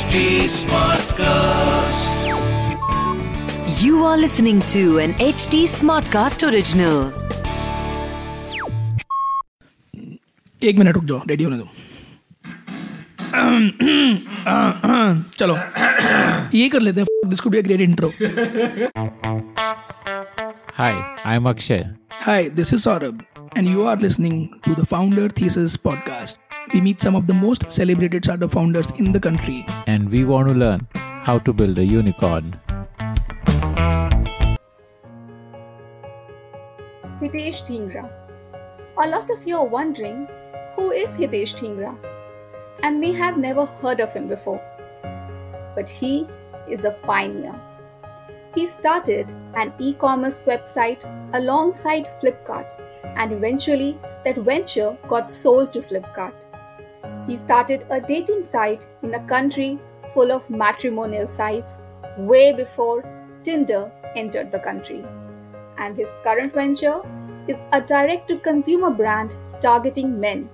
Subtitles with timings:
[0.00, 2.12] HD Smartcast.
[3.82, 6.96] You are listening to an HD Smartcast original.
[10.60, 11.66] एक मिनट रुक जाओ रेडी होने दो
[15.38, 15.56] चलो
[16.58, 18.10] ये कर लेते हैं this could be a great intro
[20.78, 20.92] Hi,
[21.34, 21.82] I'm Akshay.
[22.24, 23.22] Hi this is Saurabh
[23.58, 26.40] and you are listening to the Founder Thesis podcast.
[26.73, 29.65] we meet some of the most celebrated startup founders in the country.
[29.87, 30.87] and we want to learn
[31.23, 32.57] how to build a unicorn.
[37.21, 38.09] Hitesh Dhingra.
[39.03, 40.29] A lot of you are wondering
[40.77, 41.91] who is Hitesh Dhingra
[42.83, 44.61] and may have never heard of him before.
[45.75, 46.25] But he
[46.69, 47.55] is a pioneer.
[48.55, 51.03] He started an e commerce website
[51.33, 52.67] alongside Flipkart,
[53.17, 56.50] and eventually that venture got sold to Flipkart.
[57.27, 59.79] He started a dating site in a country
[60.13, 61.77] full of matrimonial sites
[62.17, 63.03] way before
[63.43, 65.05] Tinder entered the country
[65.77, 67.01] and his current venture
[67.47, 70.49] is a direct to consumer brand targeting men.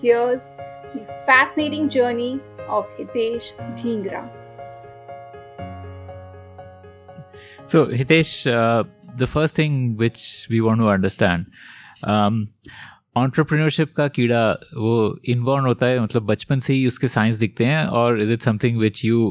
[0.00, 0.50] Here's
[0.94, 4.28] the fascinating journey of Hitesh Dhingra.
[7.66, 8.84] So, Hitesh, uh,
[9.16, 11.46] the first thing which we want to understand,
[12.02, 12.48] um,
[13.16, 14.94] entrepreneurship का कीड़ा वो
[15.28, 18.78] inborn होता है मतलब बचपन से ही उसके science दिखते हैं, और is it something
[18.78, 19.30] which you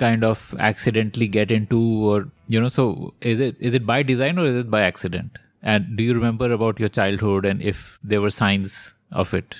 [0.00, 2.84] kind of accidentally get into और you know so
[3.22, 6.50] is it is it by design और is it by accident and do you remember
[6.50, 6.90] about your
[7.22, 9.54] childhood and if there were signs of it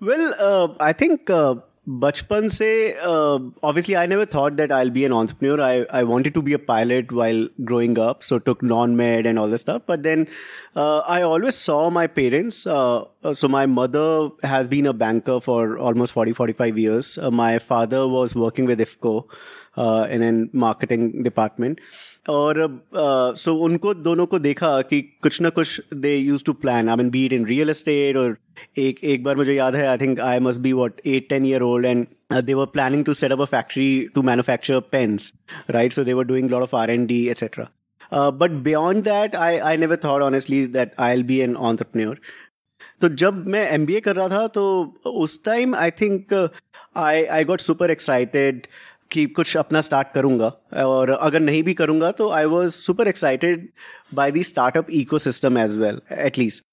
[0.00, 0.32] well
[0.82, 1.30] I think
[1.89, 2.67] बचपन से
[3.07, 5.61] uh, obviously I never thought that I'll be an entrepreneur.
[5.61, 9.47] I, I wanted to be a pilot while growing up, so took non-med and all
[9.47, 9.83] this stuff.
[9.85, 10.27] But then
[10.75, 12.65] uh, I always saw my parents.
[12.65, 17.17] Uh, uh, so my mother has been a banker for almost 40, 45 years.
[17.19, 19.25] Uh, my father was working with IFCO
[19.77, 20.07] uh,
[22.28, 22.56] और
[22.92, 26.88] so uh, so उनको दोनों को देखा कि कुछ ना कुछ they use to plan
[26.88, 28.36] I mean bit in real estate और
[28.78, 31.62] एक एक बार मुझे याद है I think I must be what eight ten year
[31.62, 32.06] old and
[32.44, 35.32] they were planning to set up a factory to manufacture pens
[35.70, 37.68] right so they were doing lot of R and D etcetera
[38.12, 42.20] but beyond that I I never thought honestly that I'll be an entrepreneur
[43.00, 44.62] तो जब मैं M B ए कर रहा था तो
[45.06, 46.34] उस time I think
[46.96, 48.66] I I got super excited
[49.12, 50.52] कि कुछ अपना स्टार्ट करूँगा।
[50.84, 53.68] और अगर नहीं भी करूँगा तो I was super excited
[54.14, 56.64] by the startup ecosystem as well at least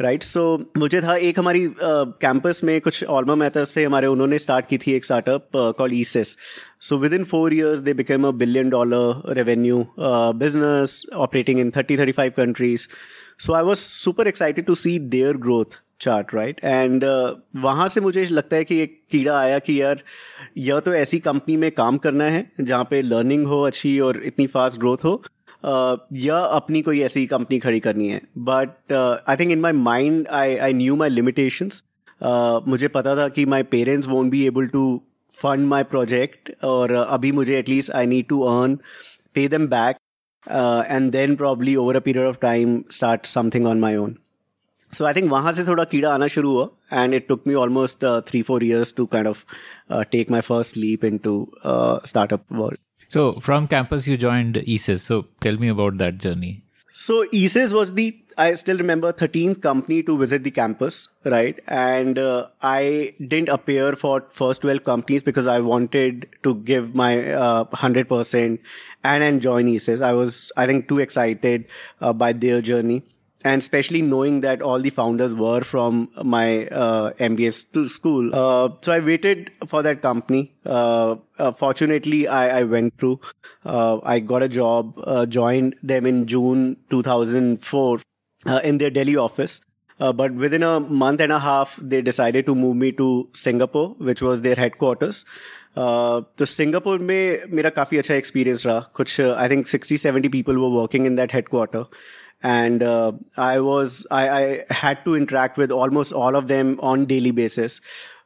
[0.00, 4.38] right so मुझे था एक हमारी कैंपस uh, में कुछ ऑलमा मैथर्स थे हमारे उन्होंने
[4.38, 6.36] स्टार्ट की थी एक startup call ईसिस
[6.80, 12.12] so within four years they became a billion dollar revenue business operating in thirty thirty
[12.12, 12.86] five countries
[13.38, 17.04] so I was super excited to see their growth chart right and
[17.62, 20.02] वहाँ से मुझे लगता है कि एक कीड़ा आया कि यार
[20.58, 24.46] यह तो ऐसी कंपनी में काम करना है जहाँ पे लर्निंग हो अच्छी और इतनी
[24.46, 25.14] फास्ट ग्रोथ हो
[25.64, 28.20] uh, या अपनी कोई ऐसी कंपनी खड़ी करनी है.
[28.50, 28.92] But
[29.28, 31.82] I think in my mind I I knew my limitations
[32.68, 34.84] मुझे पता था कि my parents won't be able to
[35.32, 38.78] fund my project और अभी मुझे at least I need to earn
[39.34, 39.96] pay them back
[40.90, 44.16] and then probably over a period of time start something on my own
[44.97, 48.05] so I think वहाँ से थोड़ा कीड़ा आना शुरू हुआ and it took me almost
[48.27, 49.45] three four years to kind of
[50.11, 51.35] take my first leap into
[52.05, 52.77] startup world
[53.09, 55.03] So from campus you joined ESIS.
[55.03, 56.61] So tell me about that journey.
[56.93, 61.59] So ESIS was the I still remember 13th company to visit the campus, right?
[61.67, 67.33] And uh, I didn't appear for first 12 companies because I wanted to give my
[67.33, 68.59] uh, 100%
[69.03, 70.01] and and join ESIS.
[70.01, 71.65] I was I think too excited
[71.99, 73.03] uh, by their journey.
[73.45, 78.35] And especially knowing that all the founders were from my uh, MBA st- school.
[78.35, 80.53] Uh, so I waited for that company.
[80.65, 83.21] Uh, uh, fortunately, I, I went through.
[83.63, 87.99] Uh, I got a job, uh, joined them in June 2004
[88.45, 89.61] uh, in their Delhi office.
[89.99, 93.95] Uh, but within a month and a half, they decided to move me to Singapore,
[93.99, 95.25] which was their headquarters.
[95.77, 100.57] Uh, तो Singapore में मेरा काफ़ी अच्छा experience रहा कुछ I think sixty seventy people
[100.57, 101.85] वो working in that headquarter
[102.43, 107.05] and uh, I was I, I had to interact with almost all of them on
[107.05, 107.81] daily basis.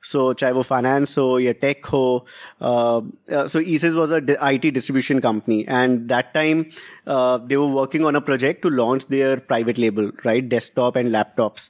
[0.06, 2.26] So चाहे वो finance हो या tech हो,
[2.62, 3.02] uh,
[3.36, 6.66] uh, so ESIS was a di- IT distribution company, and that time
[7.08, 11.12] uh, they were working on a project to launch their private label, right, desktop and
[11.12, 11.70] laptops.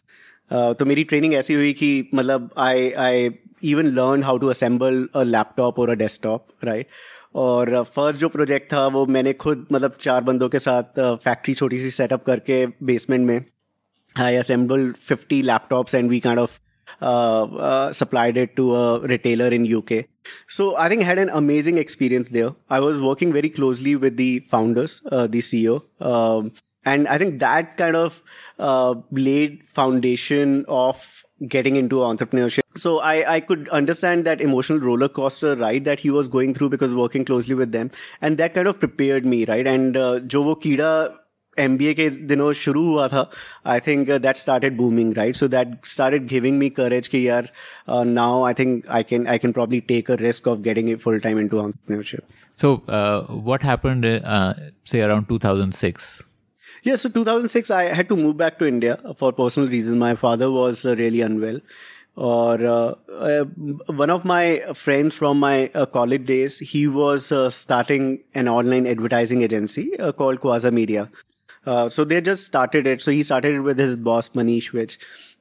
[0.51, 3.29] Uh, तो मेरी training ऐसी हुई कि मतलब I I
[3.71, 6.87] even learn how to assemble a laptop और a desktop right
[7.34, 11.78] और first जो project था, वो मैंने खुद मतलब चार बंदों के साथ फैक्ट्री छोटी
[11.78, 13.44] सी सेटअप करके बेसमेंट में
[14.16, 16.58] I assemble fifty laptops and we kind of
[17.94, 20.04] supplied it to a retailer in UK
[20.56, 24.38] so I think had an amazing experience there I was working very closely with the
[24.52, 25.78] founders the C O
[26.86, 28.20] and I think that kind of
[29.20, 31.06] laid foundation of
[31.47, 32.61] getting into entrepreneurship.
[32.75, 36.69] So I, I could understand that emotional roller coaster ride that he was going through
[36.69, 37.91] because working closely with them.
[38.21, 39.67] And that kind of prepared me, right?
[39.67, 40.93] And uh, जो वो कीड़ा
[41.57, 43.29] MBA के दिनों शुरू हुआ था
[43.71, 47.49] आई think that started booming right so that started giving me करेज कि यार
[47.89, 51.19] now I think I can I can probably take a risk of getting it full
[51.19, 52.21] time into entrepreneurship
[52.57, 54.53] So, uh, what happened, uh,
[54.85, 56.23] say, around 2006?
[56.88, 59.96] Yeah, so 2006, I had to move back to India for personal reasons.
[59.96, 61.60] My father was uh, really unwell.
[62.16, 63.44] Or uh, uh,
[64.04, 68.86] one of my friends from my uh, college days, he was uh, starting an online
[68.86, 71.10] advertising agency uh, called Quasar Media.
[71.90, 73.02] so they just started it.
[73.02, 74.98] So he started it with his boss Manish, which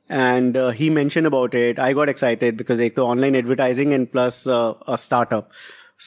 [0.10, 4.08] and uh, he mentioned about it i got excited because एक तो online advertising and
[4.12, 5.50] plus a startup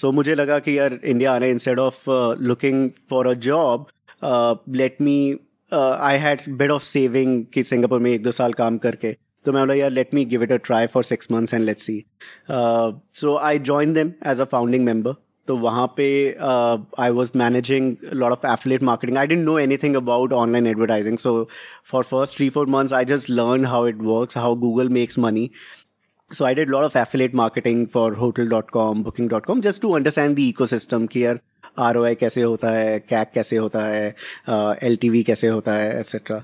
[0.00, 2.04] so मुझे लगा कि यार India आने instead of
[2.50, 3.86] looking for a job
[4.19, 5.39] job, uh, let me
[5.71, 9.51] uh, I had bit of saving कि Singapore में एक दो साल काम करके तो
[9.51, 12.05] मैं बोला यार let me give it a try for six months and let's see.
[12.49, 15.13] Uh, so I joined them as a founding member.
[15.47, 16.05] तो वहाँ पे
[16.99, 21.49] I was managing lot of affiliate marketing I didn't know anything about online advertising so
[21.91, 25.49] for first three four months I just learn how it works how Google makes money
[26.31, 30.53] so I did a lot of affiliate marketing for hotel.com, booking.com just to understand the
[30.53, 31.39] ecosystem कि
[31.78, 34.06] ROI कैसे होता है कैक कैसे होता है
[34.82, 36.36] L uh, कैसे होता है etcetera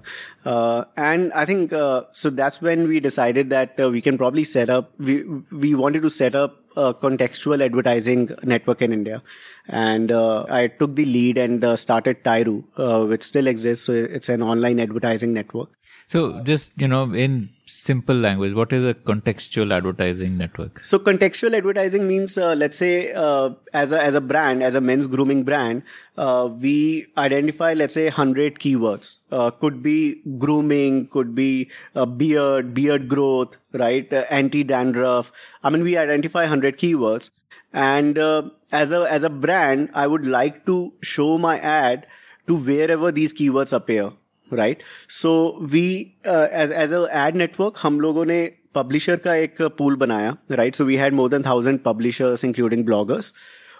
[0.98, 1.70] and I think
[2.14, 7.62] so that's when we decided that we can probably setup we wanted to setup contextual
[7.62, 9.20] advertising network in India
[9.68, 13.84] and uh, I took the lead and uh, started Tyroo, uh, which still exists.
[13.86, 15.70] So it's an online advertising network.
[16.08, 20.84] So, just you know, in simple language, what is a contextual advertising network?
[20.84, 24.80] So contextual advertising means, uh, let's say, uh, as a as a brand, as a
[24.80, 25.82] men's grooming brand,
[26.16, 29.18] uh, we identify, let's say, hundred keywords.
[29.32, 34.12] Uh, could be grooming, could be uh, beard, beard growth, right?
[34.12, 35.32] Uh, Anti dandruff.
[35.64, 37.30] I mean, we identify hundred keywords,
[37.75, 42.07] and uh, as a as a brand, I would like to show my ad
[42.47, 44.11] to wherever these keywords appear.
[44.51, 45.29] Right so
[45.71, 45.87] we
[46.27, 48.39] as as a add network हम लोगों ने
[48.75, 53.33] publisher का एक pool बनाया right so we had more than thousand publishers including bloggers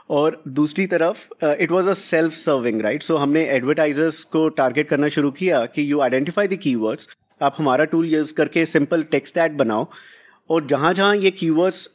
[0.10, 5.08] और दूसरी तरफ it was a self serving right so हमने एडवर्टाइजर्स को टारगेट करना
[5.18, 7.10] शुरू किया कि यू आइडेंटिफाई द कीवर्ड्स
[7.42, 9.88] आप हमारा टूल यूज करके सिंपल टेक्स्ट एड बनाओ
[10.50, 11.88] और जहां जहां ये कीवर्ड्स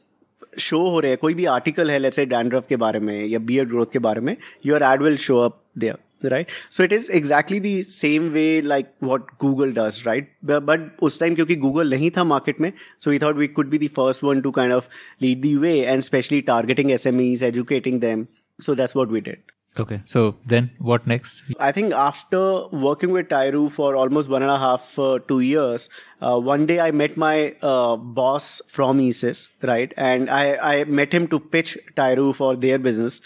[0.59, 3.39] शो हो रहे हैं, कोई भी आर्टिकल है लेट्स से डैंड्रफ के बारे में या
[3.39, 7.11] बियर्ड ग्रोथ के बारे में your ad will show up there right so it is
[7.11, 12.11] exactly the same way like what Google does right but उस टाइम क्योंकि गूगल नहीं
[12.17, 14.87] था मार्केट में so we thought we could be the first one to kind of
[15.21, 18.25] lead the way and specially targeting S M Es educating them
[18.59, 21.43] so that's what we did Okay, so then what next?
[21.57, 25.89] I think after working with Tyroo for almost one and a half, uh, two years,
[26.21, 29.93] uh, one day I met my uh, boss from ESIS, right?
[29.95, 33.21] And I, I met him to pitch Tyroo for their business.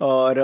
[0.00, 0.38] और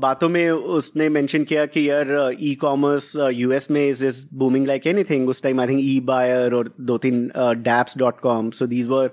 [0.00, 2.08] बातों में उसने mention किया कि यार
[2.40, 6.54] e commerce US में is is booming like anything उस time I think E buyer
[6.54, 9.10] और दो तीन dapps dot com so these were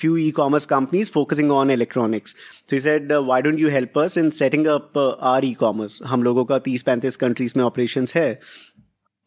[0.00, 2.36] few e commerce companies focusing on electronics
[2.70, 6.44] तो said why don't you help us in setting up our e commerce हम लोगों
[6.44, 8.30] का तीस पैंतीस कंट्रीज़ में ऑपरेशन है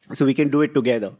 [0.10, 1.12] so we can do it together.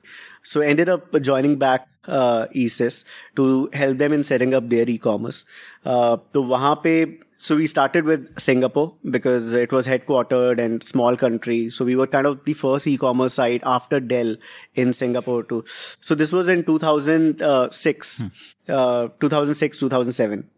[0.44, 3.04] So ended up joining back uh, ESIS
[3.36, 5.46] to help them in setting up their e-commerce.
[5.86, 6.94] Uh, तो वहाँ पे
[7.37, 11.69] so we started with Singapore because it was headquartered and small country.
[11.71, 14.37] So we were kind of the first e-commerce site after Dell
[14.75, 15.65] in Singapore too.
[16.01, 18.23] So this was in 2006,
[18.69, 20.49] uh, 2006, 2007.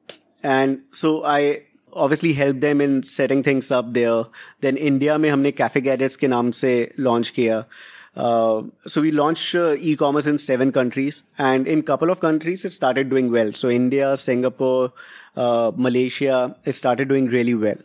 [0.42, 1.62] And so I
[1.94, 4.24] obviously helped them in setting things up there.
[4.60, 7.64] Then India में हमने Cafe Gadgets के नाम से launch किया.
[8.16, 12.70] Uh, so we launched uh, e-commerce in seven countries and in couple of countries it
[12.70, 13.52] started doing well.
[13.52, 14.92] So India, Singapore,
[15.39, 17.77] uh, Malaysia, started doing really well.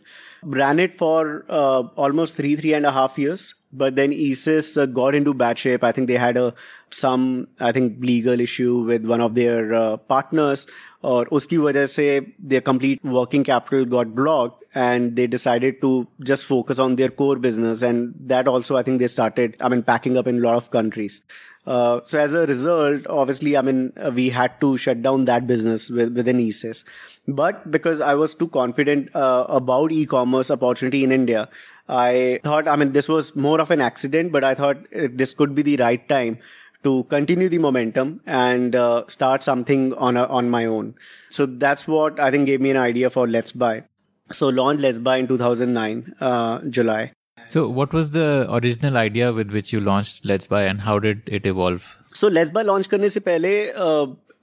[0.43, 3.55] Ran it for uh, almost three, three and a half years.
[3.73, 5.83] But then ISIS uh, got into bad shape.
[5.83, 6.53] I think they had a,
[6.89, 10.67] some, I think, legal issue with one of their uh, partners.
[11.04, 12.06] और उसकी वजह से
[12.52, 17.36] their complete working capital got blocked and they decided to just focus on their core
[17.36, 20.54] business and that also i think they started i mean packing up in a lot
[20.54, 21.22] of countries
[21.66, 25.46] uh, so as a result obviously i mean uh, we had to shut down that
[25.46, 26.84] business with, within esis
[27.26, 31.48] but because i was too confident uh, about e-commerce opportunity in india
[31.88, 35.32] i thought i mean this was more of an accident but i thought uh, this
[35.32, 36.38] could be the right time
[36.84, 40.94] to continue the momentum and uh, start something on a, on my own.
[41.28, 43.84] So that's what I think gave me an idea for Let's Buy.
[44.30, 47.12] So launched Let's Buy in 2009 uh, July.
[47.48, 51.22] So, what was the original idea with which you launched Let's Buy, and how did
[51.26, 51.96] it evolve?
[52.06, 53.50] So Let's Buy launch करने से पहले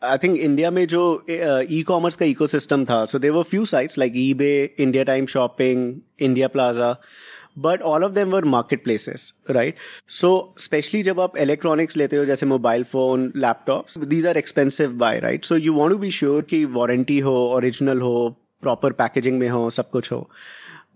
[0.03, 4.13] I think India में जो ई commerce का ecosystem था so they were few sites like
[4.15, 4.49] eBay
[4.79, 5.93] India time shopping
[6.27, 6.91] India plaza
[7.56, 9.76] but all of them were market places right
[10.10, 15.20] so specially जब आप electronics लेते हो, जैसे mobile phone laptop these are expensive buy
[15.20, 18.28] right so you want to be sure की warranty हो original हो
[18.62, 20.28] proper packaging में हो, सब कुछ हो.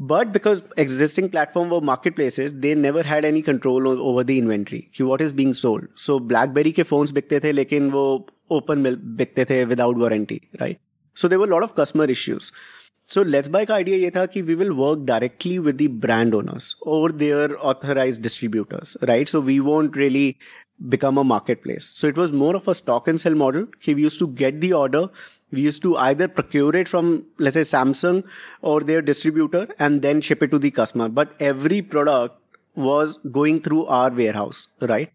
[0.02, 4.78] बट बिकॉज़ एग्जिस्टिंग प्लेटफॉर्म वो market places they never had any control over the inventory
[4.94, 8.04] कि what is being sold so BlackBerry के फोन्स बिकते थे, लेकिन वो
[8.52, 8.82] ओपन
[9.16, 10.78] बिकते थे without warranty right
[11.16, 12.50] so they lot of customer issues
[13.08, 16.74] so Letsbuy का आइडिया ये था कि we will work directly with the brand owners
[16.86, 20.34] और their authorize distributors right so we want really
[20.84, 23.94] become a market place so it was more of a stock and sale model कि
[23.94, 25.08] we use to get the order
[25.54, 28.22] we use to either procure it from less a Samsung
[28.64, 33.60] और their distributor and then ship it to the customer but every product was going
[33.66, 35.10] through our warehouse right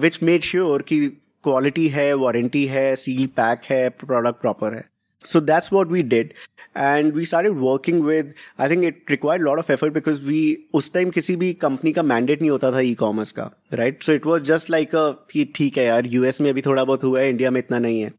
[0.00, 1.06] which made sure कि
[1.44, 4.88] quality है warranty है seal pack है product proper है
[5.26, 6.34] so that's what we did.
[6.74, 10.40] And we started working with i think it required a lot of effort because we
[10.80, 13.46] us time kisi bhi company ka mandate nahi hota tha e-commerce ka
[13.80, 14.06] right?
[14.08, 17.22] So it was just like a theek hai yaar us mein abhi thoda bahut hua
[17.22, 18.12] hai india mein itna nahi hai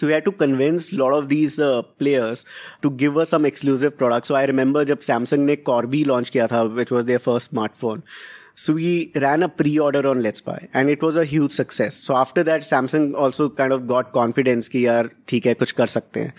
[0.00, 2.44] so we had to convince a lot of these uh, players
[2.82, 6.48] to give us some exclusive products so i remember jab samsung ne corby launch kiya
[6.54, 8.02] tha which was their first smartphone
[8.56, 11.94] so we ran a pre-order on Let's Buy and it was a huge success.
[11.94, 15.86] So after that, Samsung also kind of got confidence ki yaar, theek hai, kuch kar
[15.86, 16.32] sakte.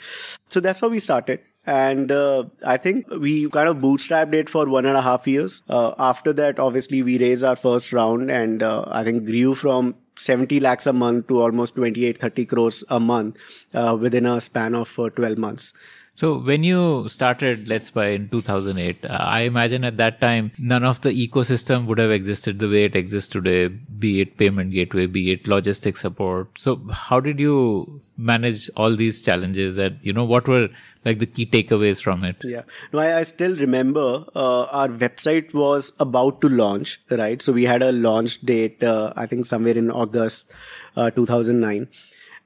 [0.50, 1.42] So that's how we started.
[1.68, 5.62] And uh, I think we kind of bootstrapped it for one and a half years.
[5.70, 9.96] Uh, after that, obviously, we raised our first round and uh, I think grew from
[10.16, 13.38] 70 lakhs a month to almost 28, 30 crores a month
[13.74, 15.74] uh, within a span of uh, 12 months.
[16.18, 20.84] So when you started Let's Buy in 2008, uh, I imagine at that time none
[20.84, 25.06] of the ecosystem would have existed the way it exists today, be it payment gateway,
[25.06, 26.48] be it logistics support.
[26.58, 30.70] So how did you manage all these challenges and you know what were
[31.06, 32.38] like the key takeaways from it?
[32.44, 32.64] Yeah.
[32.92, 37.40] No, I, I still remember uh, our website was about to launch, right?
[37.44, 40.52] So we had a launch date, uh, I think somewhere in August
[40.96, 41.88] uh, 2009.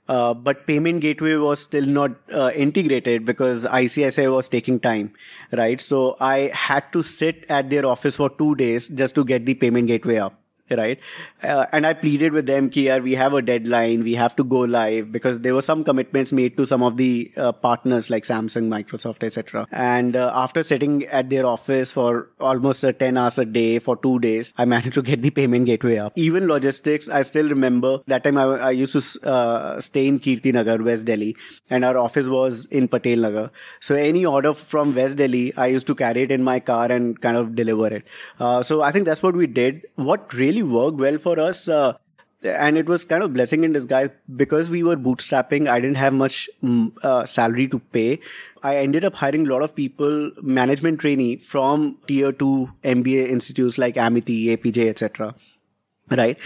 [0.07, 5.13] Uh, but payment gateway was still not uh, integrated because ICICI was taking time,
[5.53, 5.79] right?
[5.79, 9.53] So I had to sit at their office for two days just to get the
[9.53, 10.40] payment gateway up
[10.77, 10.99] right?
[11.43, 14.59] Uh, and I pleaded with them, ki, we have a deadline, we have to go
[14.59, 18.67] live because there were some commitments made to some of the uh, partners like Samsung,
[18.67, 19.67] Microsoft, etc.
[19.71, 23.95] And uh, after sitting at their office for almost uh, 10 hours a day for
[23.97, 26.13] two days, I managed to get the payment gateway up.
[26.15, 30.53] Even logistics, I still remember that time I, I used to uh, stay in Kirti
[30.53, 31.35] Nagar, West Delhi,
[31.69, 33.51] and our office was in Patel Nagar.
[33.79, 37.19] So any order from West Delhi, I used to carry it in my car and
[37.21, 38.03] kind of deliver it.
[38.39, 39.85] Uh, so I think that's what we did.
[39.95, 41.67] What really worked well for us.
[41.67, 41.93] Uh,
[42.43, 45.69] and it was kind of blessing in disguise because we were bootstrapping.
[45.69, 48.19] I didn't have much mm, uh, salary to pay.
[48.63, 53.77] I ended up hiring a lot of people, management trainee from tier two MBA institutes
[53.77, 55.35] like Amity, APJ, etc.
[56.09, 56.37] Right.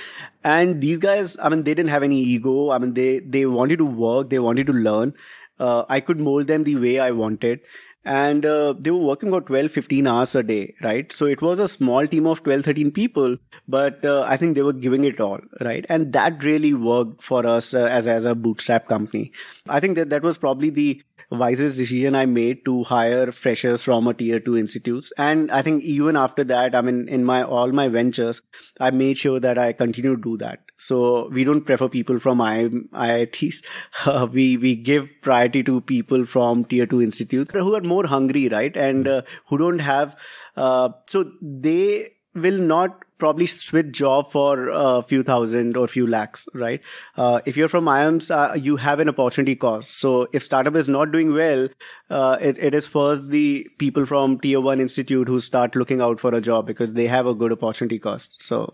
[0.44, 2.72] And these guys, I mean, they didn't have any ego.
[2.72, 4.30] I mean, they, they wanted to work.
[4.30, 5.14] They wanted to learn.
[5.60, 7.62] Uh, I could mold them the way I wanted
[8.06, 11.60] and uh, they were working about 12 15 hours a day right so it was
[11.60, 15.20] a small team of 12 13 people but uh, i think they were giving it
[15.20, 19.32] all right and that really worked for us uh, as as a bootstrap company
[19.68, 24.08] i think that that was probably the wisest decision I made to hire freshers from
[24.08, 25.12] a tier two institutes.
[25.18, 28.42] And I think even after that, I mean, in my, all my ventures,
[28.80, 30.65] I made sure that I continue to do that.
[30.88, 32.70] So we don't prefer people from I,
[33.10, 33.64] IITs.
[34.06, 38.48] Uh, we, we give priority to people from tier two institutes who are more hungry,
[38.50, 38.76] right?
[38.76, 40.16] And uh, who don't have,
[40.56, 46.48] uh, so they will not probably switch job for a few thousand or few lakhs,
[46.54, 46.82] right?
[47.16, 49.98] Uh, if you're from IIMS, uh, you have an opportunity cost.
[49.98, 51.70] So if startup is not doing well,
[52.10, 56.20] uh, it, it is first the people from tier one institute who start looking out
[56.20, 58.42] for a job because they have a good opportunity cost.
[58.42, 58.74] So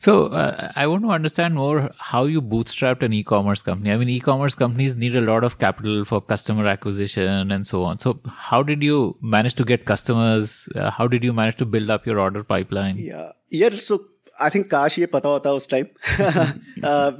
[0.00, 3.92] so uh, I want to understand more how you bootstrapped an e-commerce company.
[3.92, 7.98] I mean, e-commerce companies need a lot of capital for customer acquisition and so on.
[7.98, 10.70] So how did you manage to get customers?
[10.74, 12.96] Uh, how did you manage to build up your order pipeline?
[12.96, 13.68] Yeah, yeah.
[13.76, 14.00] So
[14.42, 15.86] I think काश ये पता होता उस time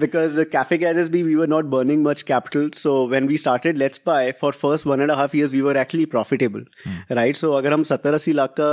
[0.00, 4.00] because cafe गैजेस भी we were not burning much capital so when we started let's
[4.06, 6.64] by for first one and half years we were actually profitable
[7.10, 8.70] right so अगर हम सत्तर अस्सी लाख का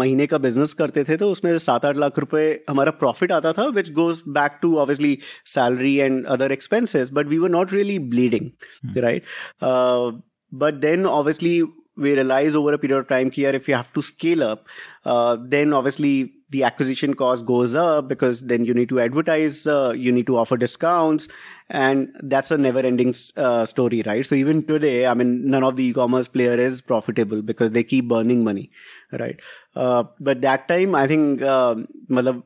[0.00, 3.66] महीने का बिज़नेस करते थे तो उसमें सात आठ लाख रुपए हमारा प्रॉफिट आता था
[3.76, 5.16] which goes back to obviously
[5.54, 8.50] salary and other expenses but we were not really bleeding
[8.98, 9.22] right
[10.52, 11.60] but then obviously
[11.96, 14.66] we realize over a period of time here if you have to scale up
[15.06, 19.92] uh, then obviously the acquisition cost goes up because then you need to advertise uh,
[19.96, 21.28] you need to offer discounts
[21.68, 24.24] and that's a never ending uh, story right?
[24.24, 28.08] So even today i mean none of the e-commerce player is profitable because they keep
[28.08, 28.70] burning money
[29.12, 29.40] right?
[29.74, 31.74] Uh, but that time i think uh,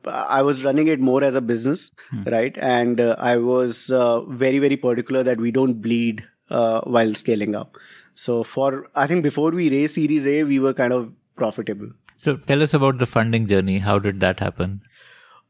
[0.07, 1.91] i was running it more as a business
[2.25, 2.57] right?
[2.57, 7.55] And uh, i was uh, very very particular that we don't bleed uh, while scaling
[7.55, 7.75] up.
[8.13, 11.89] So for I think before we raised Series A, we were kind of profitable.
[12.21, 13.79] So tell us about the funding journey.
[13.79, 14.81] How did that happen?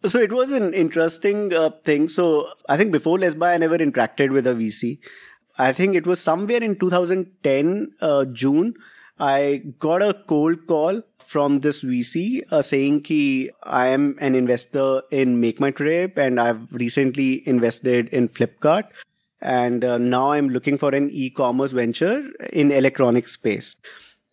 [0.06, 2.08] So it was an interesting uh, thing.
[2.08, 5.00] So I think before Let's Buy, I never interacted with a VC.
[5.58, 8.76] I think it was somewhere in 2010 uh, June.
[9.20, 15.02] I got a cold call from this VC uh, saying ki I am an investor
[15.12, 18.86] in Make My Trip and I've recently invested in Flipkart
[19.42, 22.24] and uh, now I'm looking for an e-commerce venture
[22.54, 23.76] in electronic space.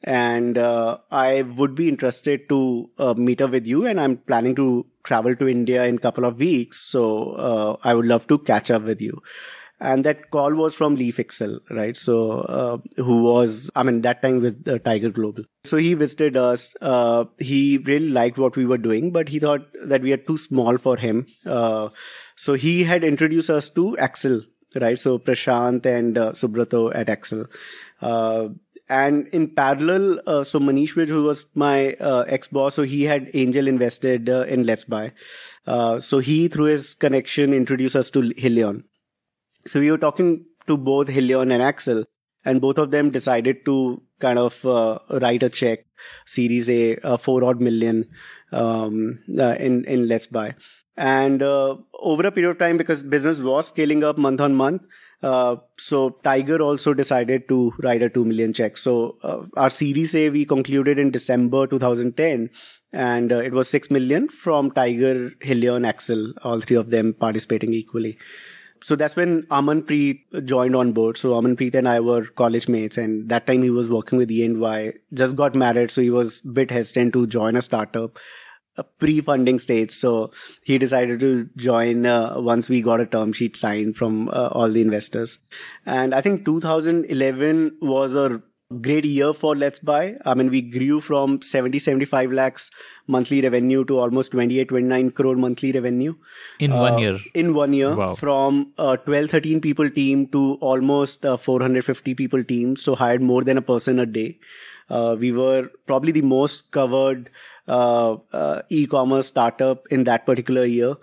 [0.04, 4.54] And uh, I would be interested to uh, meet up with you, and I'm planning
[4.54, 6.80] to travel to India in a couple of weeks.
[6.80, 9.20] So uh, I would love to catch up with you.
[9.80, 11.96] And that call was from Lee Fixel, right?
[11.96, 15.44] So uh, who was, I mean, that time with Tiger Global.
[15.64, 16.74] So he visited us.
[16.80, 20.36] Uh, he really liked what we were doing, but he thought that we are too
[20.36, 21.26] small for him.
[21.46, 21.90] Uh,
[22.34, 24.42] so he had introduced us to Accel,
[24.80, 24.98] right?
[24.98, 27.46] So Prashant and Subrata at Accel.
[28.90, 33.30] And in parallel, uh, so Manish Vij, who was my uh, ex-boss, so he had
[33.34, 35.12] angel invested uh, in Let's Buy.
[35.66, 38.84] Uh, so he, through his connection, introduced us to Helion.
[39.66, 42.04] So we were talking to both Helion and Accel,
[42.46, 45.80] and both of them decided to kind of uh, write a check,
[46.24, 48.08] Series A, uh, four odd million
[48.52, 50.54] um, in in Let's Buy.
[50.96, 54.82] And over a period of time, because business was scaling up month on month,
[55.22, 58.76] uh, so Tiger also decided to write a 2 million check.
[58.76, 62.50] So uh, our series A we concluded in December 2010
[62.92, 67.74] and uh, it was 6 million from Tiger, Helion, Accel, all three of them participating
[67.74, 68.16] equally.
[68.80, 71.18] So that's when Amanpreet joined on board.
[71.18, 74.92] So Amanpreet and I were college mates and that time he was working with E&Y,
[75.12, 75.90] just got married.
[75.90, 78.18] So he was a bit hesitant to join a startup
[78.78, 79.90] a pre-funding stage.
[79.92, 80.30] So
[80.64, 84.70] he decided to join uh, once we got a term sheet signed from uh, all
[84.70, 85.38] the investors.
[85.86, 88.42] And I think 2011 was a
[88.82, 90.16] great year for Let's Buy.
[90.26, 92.70] I mean, we grew from 70, 75 lakhs
[93.06, 96.14] monthly revenue to almost 28, 29 crore monthly revenue.
[96.58, 97.16] In one Uh, year.
[97.34, 98.14] In one year, Wow.
[98.14, 102.76] from a 12, 13 people team to almost a 450 people team.
[102.76, 104.38] So hired more than a person a day.
[104.88, 107.30] Uh, we were probably the most covered
[107.66, 110.94] uh, uh, e-commerce startup in that particular year,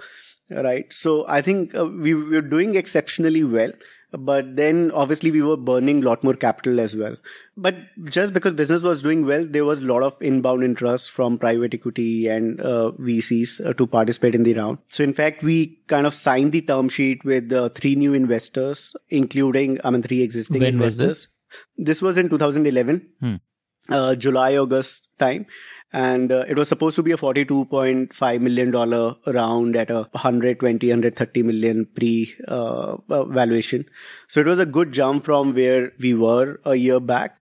[0.49, 0.91] right?
[0.91, 3.71] So I think uh, we were doing exceptionally well.
[4.17, 7.17] But then obviously we were burning a lot more capital as well.
[7.57, 11.37] But just because business was doing well, there was a lot of inbound interest from
[11.37, 14.77] private equity and uh, VCs uh, to participate in the round.
[14.87, 18.95] So in fact, we kind of signed the term sheet with uh, three new investors,
[19.09, 21.27] including, I mean, three existing When was investors.
[21.77, 23.35] This was in 2011, Hmm.
[23.89, 25.45] Uh, July, August time.
[25.93, 28.71] And uh, it was supposed to be a $42.5 million
[29.27, 33.85] round at a 120, 130 million pre uh, uh, valuation.
[34.27, 37.39] So it was a good jump from where we were a year back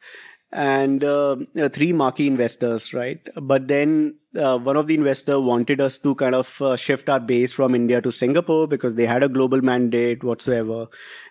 [0.54, 3.20] And uh, uh, three marquee investors, right?
[3.36, 7.20] But then uh, one of the investor wanted us to kind of uh, shift our
[7.20, 10.88] base from India to Singapore because they had a global mandate whatsoever.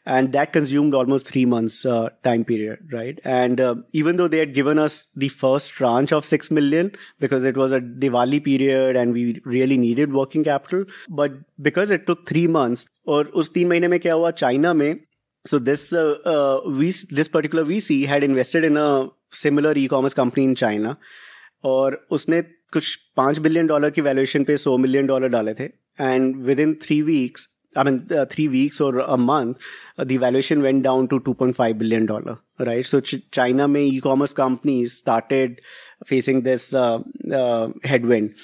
[0.07, 3.19] And that consumed almost three months uh, time period, right?
[3.25, 7.45] And uh, even though they had given us the first tranche of 6 million because
[7.45, 12.29] it was a Diwali period and we really needed working capital, but because it took
[12.29, 15.01] three months और उस तीन महीने में क्या हुआ China में
[15.45, 20.45] so this uh, uh, VC, this particular VC had invested in a similar e-commerce company
[20.45, 20.97] in China
[21.65, 22.41] और उसने
[22.73, 25.65] कुछ पांच बिलियन डॉलर की वैल्यूएशन पे सौ मिलियन डॉलर डाले थे
[26.01, 29.59] and within three weeks I mean, uh, three weeks or a month,
[29.99, 32.87] uh, the valuation went down to 2.5 billion dollar, right?
[32.87, 35.61] So Ch- China may e-commerce companies started
[36.05, 37.01] facing this uh,
[37.33, 38.35] uh, headwind,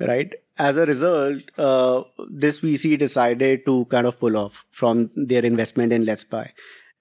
[0.00, 0.32] right?
[0.58, 5.92] As a result, uh, this VC decided to kind of pull off from their investment
[5.92, 6.52] in Let's Buy.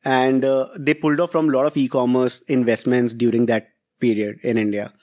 [0.05, 4.57] And uh, they pulled off from a lot of e-commerce investments during that period in
[4.57, 4.93] India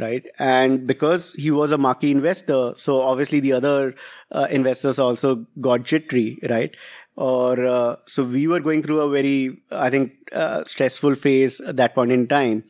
[0.00, 0.24] right?
[0.38, 3.94] And because he was a marquee investor, so obviously the other
[4.32, 6.74] uh, investors also got jittery, right?
[7.16, 11.76] Or uh, so we were going through a very, I think, uh, stressful phase at
[11.76, 12.64] that point in time.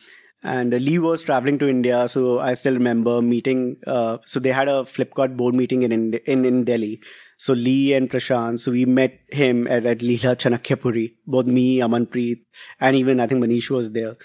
[0.44, 3.78] And Lee was traveling to India, so I still remember meeting.
[3.86, 7.00] Uh, so they had a Flipkart board meeting in in in Delhi.
[7.38, 11.14] So Lee and Prashant, so we met him at, at Leela Chanakyapuri.
[11.26, 12.44] Both me, Amanpreet,
[12.78, 14.16] and even I think Manish was there.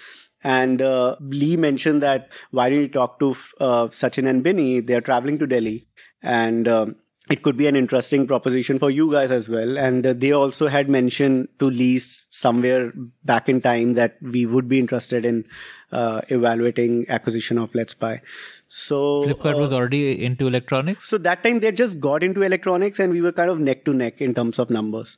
[0.44, 4.82] And uh, Lee mentioned that why don't you talk to uh, Sachin and Binny?
[4.82, 5.88] They're traveling to Delhi,
[6.22, 6.96] and um,
[7.30, 9.78] it could be an interesting proposition for you guys as well.
[9.78, 12.92] And uh, they also had mentioned to lease somewhere
[13.24, 15.46] back in time that we would be interested in
[15.92, 18.22] uh, evaluating acquisition of Let's Buy.
[18.68, 21.08] So Flipkart uh, was already into electronics.
[21.08, 23.94] so that time they just got into electronics and we were kind of neck to
[23.94, 25.18] neck in terms of numbers.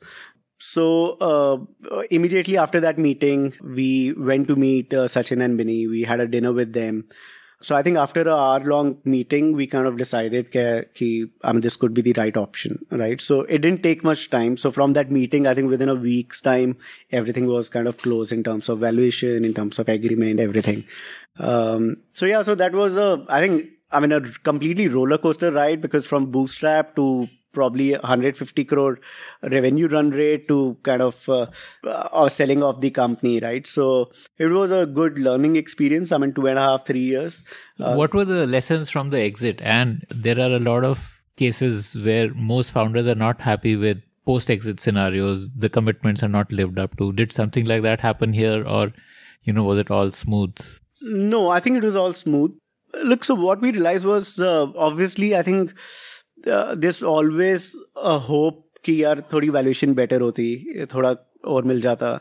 [0.58, 5.88] So uh, immediately after that meeting, we went to meet uh, Sachin and Binny.
[5.88, 7.08] We had a dinner with them.
[7.62, 10.88] So I think after a hour long meeting, we kind of decided that
[11.44, 13.20] um, this could be the right option, right?
[13.20, 14.56] So it didn't take much time.
[14.56, 16.76] So from that meeting, I think within a week's time,
[17.10, 20.84] everything was kind of closed in terms of valuation, in terms of agreement, everything.
[21.38, 25.52] Um, so yeah, so that was a, I think, I mean, a completely roller coaster
[25.52, 28.98] ride because from bootstrap to probably 150 crore
[29.42, 31.46] revenue run rate to kind of uh,
[31.84, 33.66] uh, selling off the company, right?
[33.66, 36.12] So it was a good learning experience.
[36.12, 37.44] I mean, two and a half, three years.
[37.78, 39.60] Uh, what were the lessons from the exit?
[39.62, 44.50] And there are a lot of cases where most founders are not happy with post
[44.50, 45.48] exit scenarios.
[45.56, 47.12] The commitments are not lived up to.
[47.12, 48.92] Did something like that happen here, or
[49.42, 50.56] you know, was it all smooth?
[51.00, 52.56] No, I think it was all smooth.
[53.04, 55.74] Look, so what we realized was uh, obviously, I think
[56.46, 57.72] this always
[58.28, 61.14] hope कि यार थोड़ी valuation better होती, थोड़ा
[61.48, 62.18] और मिल जाता।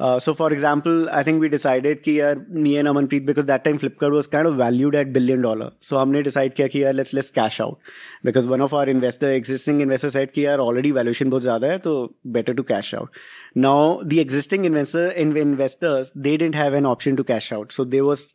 [0.00, 3.76] So for example I think we decided कि यार नी N Amanpreet because that time
[3.78, 7.14] Flipkart was kind of valued at billion dollar so हमने डिसाइड किया कि यार let's
[7.14, 7.76] less cash out
[8.24, 11.78] because one of our investor existing investor said कि यार already valuation बहुत ज़्यादा है
[11.78, 11.94] तो
[12.28, 13.18] better to cash out
[13.56, 18.00] now the existing investor investors they didn't have an option to cash out so they
[18.00, 18.26] was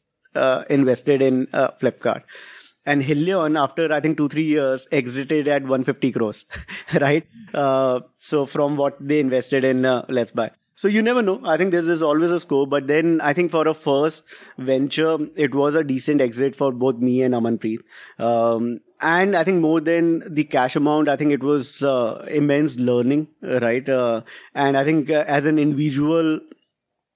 [0.71, 2.23] invested in Flipkart
[2.85, 6.45] and Helion, after I think two three years, exited at 150 crores,
[6.93, 7.25] right?
[7.53, 10.51] Uh, so from what they invested in uh, Let's Buy.
[10.79, 11.41] So you never know.
[11.43, 12.69] I think there's always a scope.
[12.69, 14.23] But then I think for a first
[14.57, 17.79] venture, it was a decent exit for both me and Amanpreet.
[18.17, 22.77] Um, and I think more than the cash amount, I think it was uh, immense
[22.77, 23.89] learning, right?
[23.89, 24.21] Uh,
[24.55, 26.39] and I think uh, as an individual,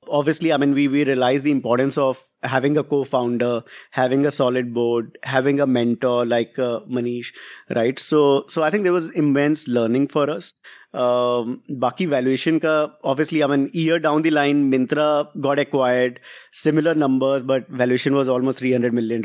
[0.09, 4.73] obviously, I mean, we, we realize the importance of having a co-founder, having a solid
[4.73, 7.33] board, having a mentor like uh, Manish,
[7.75, 7.97] right?
[7.97, 10.53] So, so I think there was immense learning for us.
[10.93, 16.19] Um, Baki valuation ka, obviously, I mean, year down the line, Myntra got acquired,
[16.51, 19.21] similar numbers, but valuation was almost $300 million,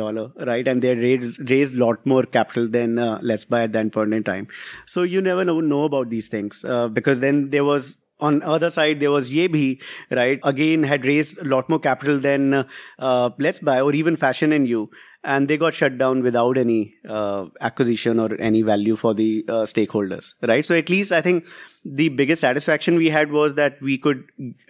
[0.47, 0.67] right?
[0.67, 4.25] And they raised, raised lot more capital than uh, Let's Buy at that point in
[4.25, 4.49] time.
[4.87, 8.71] So you never know, know about these things, uh, because then there was on other
[8.71, 10.41] side there was Yebhi, right?
[10.43, 12.67] Again, had raised a lot more capital than
[12.99, 14.91] uh, Let's Buy or even Fashion and You,
[15.25, 19.53] and they got shut down without any uh, acquisition or any value for the uh,
[19.65, 20.65] stakeholders, right?
[20.65, 21.45] So at least I think
[21.91, 24.25] the biggest satisfaction we had was that we could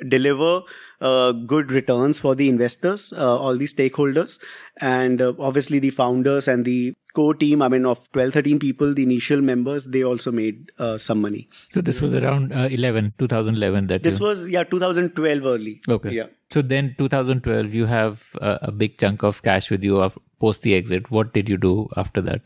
[0.08, 0.62] deliver
[1.00, 4.38] uh, good returns for the investors, uh, all the stakeholders,
[4.80, 7.62] and uh, obviously the founders and the core team.
[7.62, 11.48] I mean, of 12, 13 people, the initial members, they also made uh, some money.
[11.70, 13.86] So this was around uh, 11, 2011.
[13.88, 15.80] That This you- was yeah 2012 early.
[15.88, 16.12] okay.
[16.12, 16.26] Yeah.
[16.50, 20.74] So then 2012, you have a, a big chunk of cash with you post the
[20.74, 21.10] exit.
[21.10, 22.42] What did you do after that?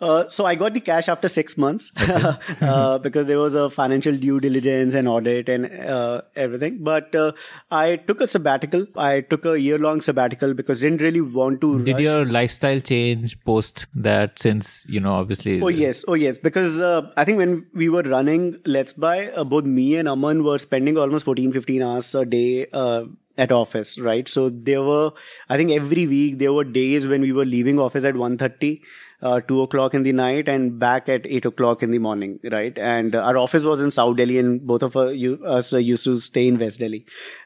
[0.00, 1.92] Uh, so I got the cash after six months
[2.62, 6.78] uh, because there was a financial due diligence and audit and uh, everything.
[6.82, 7.32] But uh,
[7.70, 8.86] I took a sabbatical.
[8.96, 11.84] I took a year long sabbatical because I didn't really want to.
[11.84, 12.02] Did rush.
[12.02, 15.60] your lifestyle change post that since, you know, obviously.
[15.60, 16.38] Oh yes, oh yes.
[16.38, 20.44] Because uh, I think when we were running Let's Buy, uh, both me and Aman
[20.44, 23.04] were spending almost 14, 15 hours a day uh,
[23.36, 24.28] at office, right?
[24.28, 25.12] So there were,
[25.48, 28.80] I think every week there were days when we were leaving office at 1.30,
[29.21, 32.77] uh, 2 o'clock in the night and back at 8 o'clock in the morning, right?
[32.77, 35.77] And uh, our office was in South Delhi and both of us, you, us uh,
[35.77, 37.05] used to stay in West Delhi.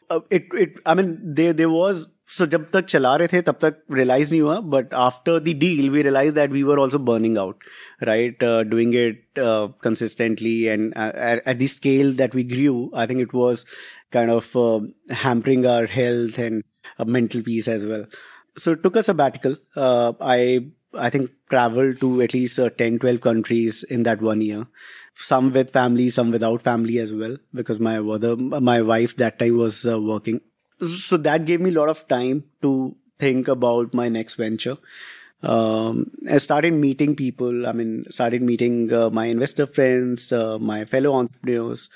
[0.10, 3.58] Uh, it, it, I mean, there, there was so जब तक चला रहे थे तब
[3.62, 7.38] तक realize नहीं हुआ but after the deal we realized that we were also burning
[7.38, 7.58] out
[8.06, 12.92] right uh, doing it uh, consistently and uh, at, at the scale that we grew
[12.94, 13.66] I think it was
[14.12, 16.64] kind of uh, hampering our health and
[17.00, 17.84] uh, mental peace as
[20.99, 24.67] I think traveled to at least uh, 10 12 countries in that one year
[25.17, 29.57] some with family some without family as well because my mother my wife that time
[29.57, 30.41] was uh, working
[30.81, 34.77] so that gave me a lot of time to think about my next venture.
[35.43, 37.67] Um, I started meeting people.
[37.67, 41.91] I mean, started meeting uh, my investor friends, uh, my fellow entrepreneurs,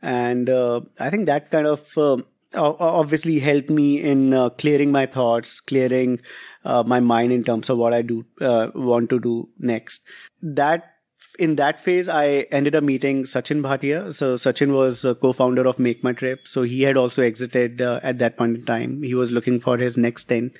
[0.00, 5.06] and uh, I think that kind of um, obviously helped me in uh, clearing my
[5.06, 6.20] thoughts, clearing
[6.65, 10.03] uh, my mind in terms of what I do uh, want to do next.
[10.41, 10.93] That
[11.37, 14.13] in that phase, I ended up meeting Sachin Bhatia.
[14.13, 16.47] So Sachin was a co-founder of Make My Trip.
[16.47, 19.03] So he had also exited uh, at that point in time.
[19.03, 20.51] He was looking for his next 10.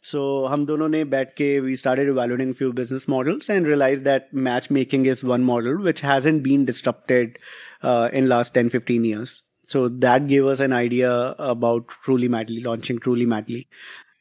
[0.00, 4.32] So हम दोनों ने बैठ के we started evaluating few business models and realized that
[4.32, 7.38] matchmaking is one model which hasn't been disrupted
[7.82, 9.42] uh, in last 10 15 years.
[9.66, 13.66] So that gave us an idea about Truly Madly launching Truly Madly.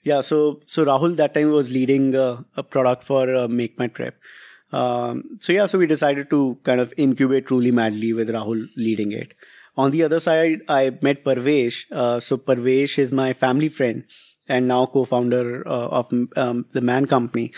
[0.02, 3.88] Yeah, so so Rahul that time was leading uh, a product for uh, Make My
[3.88, 4.16] Trip.
[4.72, 9.12] Um, so yeah, so we decided to kind of incubate Truly Madly with Rahul leading
[9.12, 9.34] it.
[9.76, 11.84] On the other side, I met Parvesh.
[11.90, 14.04] Uh, so Parvesh is my family friend
[14.48, 17.52] and now co-founder uh, of um, the Man Company.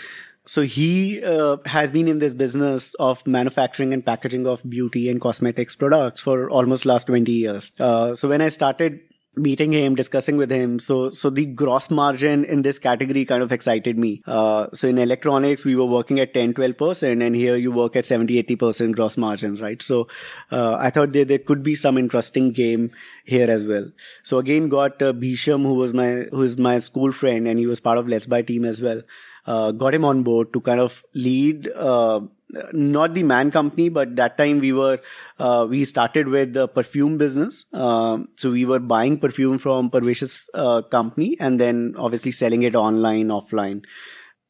[0.45, 5.21] So he uh, has been in this business of manufacturing and packaging of beauty and
[5.21, 7.71] cosmetics products for almost last 20 years.
[7.79, 8.99] Uh, so when I started
[9.35, 10.79] meeting him discussing with him.
[10.79, 14.21] So so the gross margin in this category kind of excited me.
[14.25, 18.05] Uh, so in electronics we were working at 10 12% and here you work at
[18.05, 19.81] 70 80% gross margins right?
[19.81, 20.07] So
[20.51, 22.91] uh, i thought there, there could be some interesting game
[23.25, 23.89] here as well.
[24.21, 27.67] So again got uh, bhisham who was my who is my school friend and he
[27.67, 29.01] was part of let's buy team as well
[29.45, 32.21] uh, got him on board to kind of lead uh,
[32.71, 34.99] not the man company, but that time we were,
[35.39, 37.65] uh, we started with the perfume business.
[37.73, 42.75] Um, so we were buying perfume from Parvesh's uh, company and then obviously selling it
[42.75, 43.83] online, offline.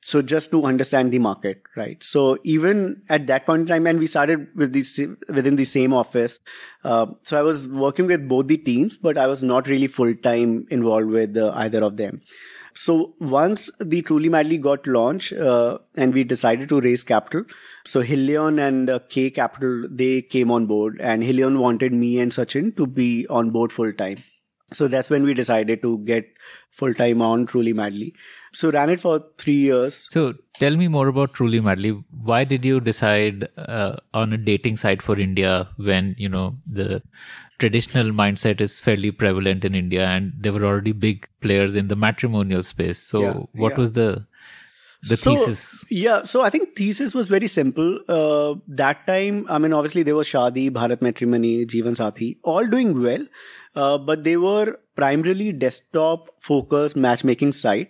[0.02, 2.04] So just to understand the market, right?
[2.04, 5.94] So even at that point in time, and we started with this within the same
[5.94, 6.42] office.
[6.84, 10.14] Uh, so I was working with both the teams, but I was not really full
[10.14, 12.22] time involved with uh, either of them.
[12.76, 17.44] So once the Truly Madly got launched, uh, and we decided to raise capital,
[17.86, 22.32] so Helion and uh, Kae Capital, they came on board and Helion wanted me and
[22.32, 24.18] Sachin to be on board full time.
[24.72, 26.26] So that's when we decided to get
[26.72, 28.16] full time on Truly Madly.
[28.54, 30.08] So ran it for three years.
[30.12, 31.92] So tell me more about Truly Madly.
[32.24, 37.02] Why did you decide uh, on a dating site for India when you know the
[37.58, 41.96] traditional mindset is fairly prevalent in India and there were already big players in the
[41.96, 43.00] matrimonial space?
[43.00, 43.78] So yeah, what yeah.
[43.78, 44.26] was the
[45.10, 45.86] the so, thesis?
[45.90, 48.00] Yeah, so I think thesis was very simple.
[48.08, 53.02] Uh, that time, I mean, obviously there was Shaadi, Bharat Matrimony, Jeevan Sathi, all doing
[53.02, 53.26] well,
[53.76, 57.90] uh, but they were primarily desktop focused matchmaking site.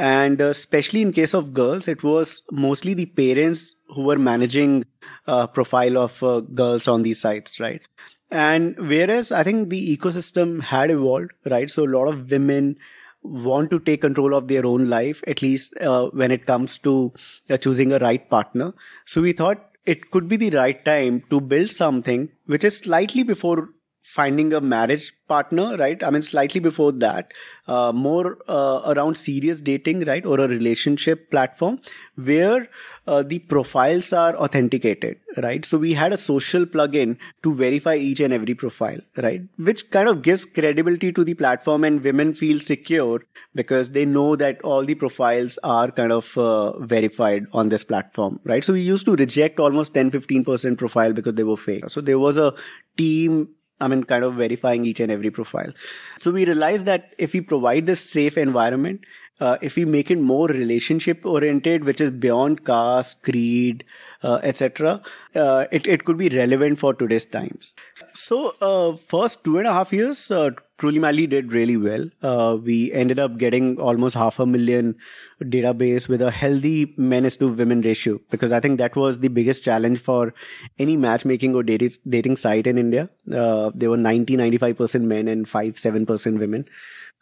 [0.00, 4.86] And uh, especially in case of girls, it was mostly the parents who were managing
[5.26, 7.82] uh, profile of uh, girls on these sites, right?
[8.30, 11.70] And whereas I think the ecosystem had evolved, right?
[11.70, 12.78] So a lot of women
[13.22, 17.12] want to take control of their own life, at least uh, when it comes to
[17.50, 18.72] uh, choosing a right partner.
[19.04, 23.22] So we thought it could be the right time to build something which is slightly
[23.22, 23.68] before
[24.14, 26.02] finding a marriage partner, right?
[26.02, 27.32] I mean, slightly before that,
[27.68, 30.26] uh, more uh, around serious dating, right?
[30.26, 31.78] Or a relationship platform
[32.16, 32.68] where
[33.06, 35.64] uh, the profiles are authenticated, right?
[35.64, 39.42] So we had a social plugin to verify each and every profile, right?
[39.56, 43.22] Which kind of gives credibility to the platform and women feel secure
[43.54, 48.40] because they know that all the profiles are kind of uh, verified on this platform,
[48.42, 48.64] right?
[48.64, 51.88] So we used to reject almost 10, 15% profile because they were fake.
[51.88, 52.52] So there was a
[52.96, 53.48] team
[53.80, 55.72] I mean, kind of verifying each and every profile.
[56.18, 59.00] So we realized that if we provide this safe environment,
[59.40, 63.84] uh, if we make it more relationship oriented, which is beyond caste, creed,
[64.22, 65.00] uh, etc.,
[65.34, 67.72] uh, it, it could be relevant for today's times.
[68.12, 72.08] So, uh, first two and a half years, uh, Truly Madly did really well.
[72.22, 74.96] Uh, we ended up getting almost half a million
[75.42, 79.62] database with a healthy men to women ratio because I think that was the biggest
[79.62, 80.32] challenge for
[80.78, 83.10] any matchmaking or dating, dating site in India.
[83.30, 86.64] Uh, there were 90, 95% men and 5, 7% women.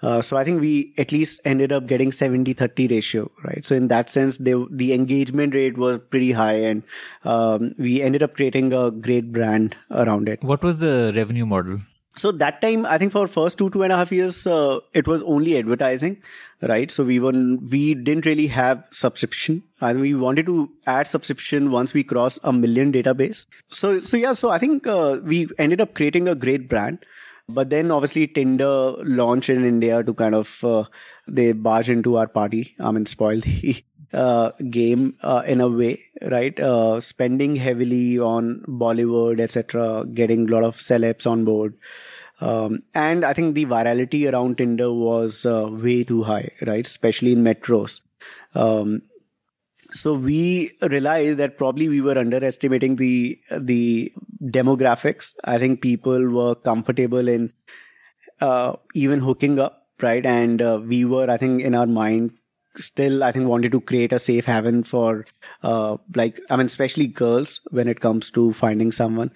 [0.01, 3.65] Uh, so I think we at least ended up getting 70 30 ratio, right?
[3.65, 6.85] So in that sense, they, the engagement rate was pretty high and
[7.25, 10.45] um, we ended up creating a great brand around it.
[10.45, 11.81] What was the revenue model?
[12.21, 15.07] So that time i think for first two two and a half years uh, it
[15.13, 16.17] was only advertising
[16.73, 17.33] right so we were
[17.75, 22.53] we didn't really have subscription and we wanted to add subscription once we cross a
[22.53, 26.69] million database so so yeah so i think uh, we ended up creating a great
[26.69, 27.05] brand
[27.59, 28.73] but then obviously tinder
[29.21, 30.85] launched in india to kind of uh,
[31.27, 33.77] they barge into our party i mean spoil the
[34.13, 36.59] uh, game uh, in a way, right?
[36.59, 41.75] Uh, spending heavily on Bollywood, etc., getting a lot of celebs on board.
[42.42, 46.86] Um, and I think the virality around Tinder was uh, way too high, right?
[46.86, 48.02] Especially in metros.
[48.56, 49.04] Um,
[49.92, 54.12] so we realized that probably we were underestimating the the
[54.44, 55.34] demographics.
[55.44, 57.54] I think people were comfortable in
[58.42, 60.26] uh, even hooking up, right?
[60.26, 62.32] And uh, we were, I think, in our mind,
[62.76, 65.26] still, I think, wanted to create a safe haven for,
[65.62, 69.32] uh, like, I mean, especially girls when it comes to finding someone.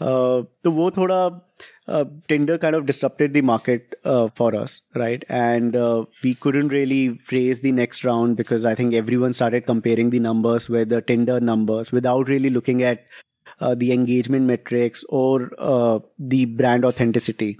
[0.00, 1.40] Uh, तो वो थोड़ा
[1.87, 5.23] uh, Tinder kind of disrupted the market uh, for us, right?
[5.29, 10.09] And uh, we couldn't really raise the next round because I think everyone started comparing
[10.09, 13.05] the numbers with the Tinder numbers without really looking at
[13.59, 17.59] uh, the engagement metrics or uh, the brand authenticity,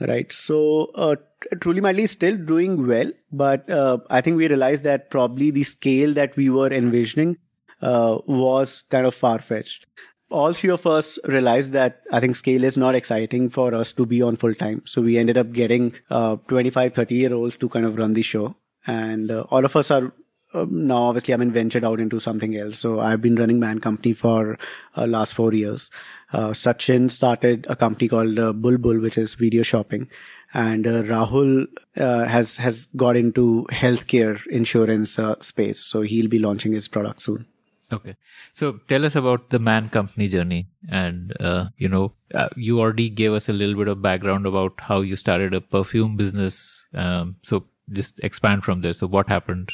[0.00, 0.30] right?
[0.30, 1.16] So uh,
[1.60, 3.64] Truly Madly is still doing well, but
[4.10, 7.38] I think we realized that probably the scale that we were envisioning
[7.80, 9.86] was kind of far fetched
[10.34, 14.04] all three of us realized that I think scale is not exciting for us to
[14.04, 14.82] be on full time.
[14.84, 18.22] So we ended up getting uh, 25, 30 year olds to kind of run the
[18.22, 18.56] show.
[18.86, 20.12] And uh, all of us are
[20.52, 22.78] um, now obviously I mean ventured out into something else.
[22.78, 24.58] So I've been running Man Company for
[24.96, 25.90] uh, last four years.
[26.32, 30.08] Uh, Sachin started a company called uh, Bulbul, which is video shopping.
[30.52, 31.66] And uh, Rahul
[31.96, 37.22] uh, has has got into healthcare insurance uh, space, so he'll be launching his product
[37.22, 37.46] soon.
[37.92, 38.16] Okay.
[38.52, 40.68] So tell us about the Man Company journey.
[40.88, 44.72] And, uh, you know, uh, you already gave us a little bit of background about
[44.78, 46.86] how you started a perfume business.
[46.94, 48.92] Um, so just expand from there.
[48.92, 49.72] So what happened?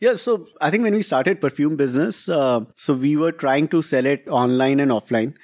[0.00, 3.80] Yeah, so I think when we started perfume business, uh, so we were trying to
[3.80, 5.34] sell it online and offline.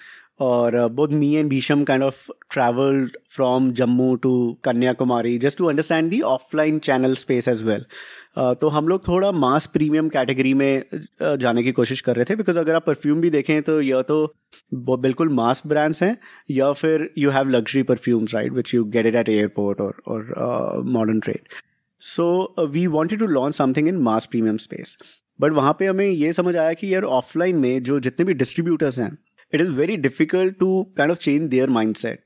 [0.41, 6.11] Or uh, both me and Bhisham kind of from Jammu to Kanyakumari just to understand
[6.11, 7.85] the offline channel space as well.
[8.37, 10.83] तो हम लोग थोड़ा mass premium category में
[11.23, 14.19] जाने की कोशिश कर रहे थे बिकॉज़ अगर आप परफ्यूम भी देखें तो यह तो
[14.75, 16.17] बिल्कुल मास ब्रांड्स हैं
[16.51, 20.83] या फिर you have luxury perfumes right which you get it at airport और और
[20.87, 21.49] modern trade
[22.03, 24.97] so we wanted to launch something in mass premium space
[25.41, 28.99] but वहाँ पे हमें ये समझ आया कि यार ऑफलाइन में जो जितने भी डिस्ट्रीब्यूटर्स
[28.99, 29.17] हैं
[29.53, 32.17] it is very difficult to kind of change their mind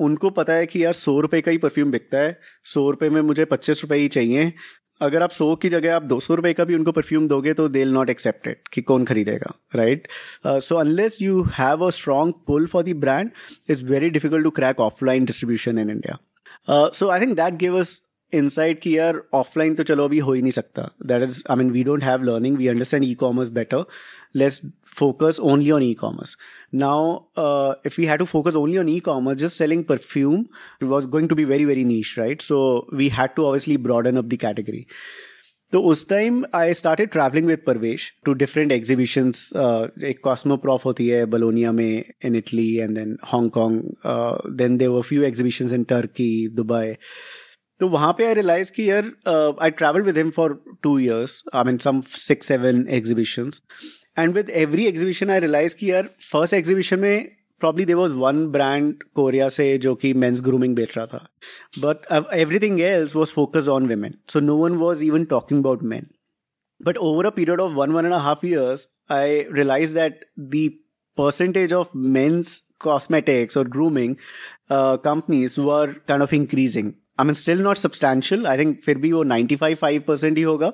[0.00, 3.20] उनको पता है कि यार सौ रुपए का ही परफ्यूम बिकता है। सौ रुपए में
[3.22, 4.52] मुझे पच्चीस रुपए ही चाहिए।
[5.00, 7.68] अगर आप सौ की जगह आप दो सौ रुपए का भी उनको परफ्यूम दोगे तो
[7.68, 10.08] दे नॉट एक्सेप्टेड कि कौन खरीदेगा right
[10.46, 13.30] so unless you have a strong pull for the brand
[13.70, 16.18] it's very difficult to crack offline distribution in India
[16.90, 18.00] so I think that give us
[18.34, 21.70] insight कि यार offline तो चलो अभी हो ही नहीं सकता। That is I mean
[21.70, 23.84] we don't have learning we understand e-commerce better
[24.36, 24.60] let's
[24.98, 26.36] focus only on e-commerce
[26.74, 27.12] now
[27.86, 30.44] if if we had to focus only on e-commerce, selling perfume
[30.82, 32.56] was going to be very very niche right so
[32.94, 34.84] we we to to broaden up the category
[35.72, 39.38] तो उस time I started travelling with Parvesh to different exhibitions
[40.04, 45.72] एक Cosmoprof होती है Bologna में in Italy and then Hong Kong then there few exhibitions
[45.72, 46.92] in Turkey Dubai
[47.80, 49.10] तो वहाँ पे I realize कि यार
[49.62, 53.60] I travel with him for two years I mean some six seven exhibitions
[54.18, 57.28] and with every exhibition I realize कि यार first exhibition में
[57.60, 61.28] probably there was one brand Korea से जो कि मेन्स ग्रूमिंग बेच रहा था।
[61.78, 66.06] But everything else was focus on women so no one was even talking about man
[66.82, 70.68] but over a period of one one and half years I realize that the
[71.18, 74.16] of men's cosmetics or grooming
[74.70, 76.88] uh, companies were kind of increasing.
[77.20, 80.72] I mean still not substantial I think फिर भी वो 95 percent ही होगा।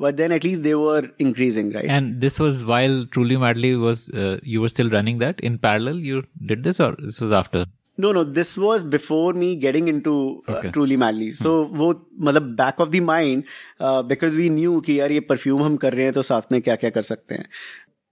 [0.00, 4.06] But then at least they were increasing right and this was while Truly Madly was
[4.46, 7.66] you were still running that in parallel you did this और this was after
[8.00, 11.88] no no this was before me getting in to Truly Madly so वो
[12.20, 13.42] मतलब back of the mind
[13.82, 16.76] because we knew कि यार ये perfume हम कर रहे हैं तो साथ में क्या
[16.76, 17.48] क्या कर सकते हैं।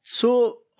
[0.04, 0.30] So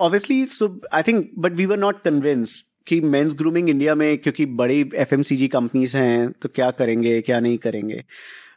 [0.01, 4.47] obviously so I think but we were not convinced कि मेंस ग्रूमिंग इंडिया में, क्योंकि
[4.57, 8.03] बड़ी एफएमसीजी कंपनीज़ हैं तो क्या करेंगे, क्या नहीं करेंगे?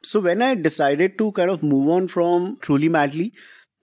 [0.04, 3.32] So when I decided to kind of move on from Truly Madly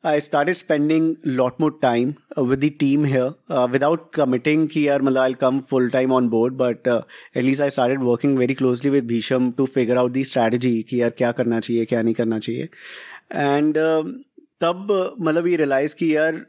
[0.04, 5.20] I started spending lot more time with the team here without committing कि यार मतलब
[5.20, 9.50] I come full time on board but at least I started working very closely with Bhisham
[9.58, 12.68] to figure out the strategy कि यार क्या करना चाहिए, क्या नहीं करना चाहिए।
[13.34, 13.78] एंड
[14.61, 16.40] तब मतलब ये रियलाइज़ की यार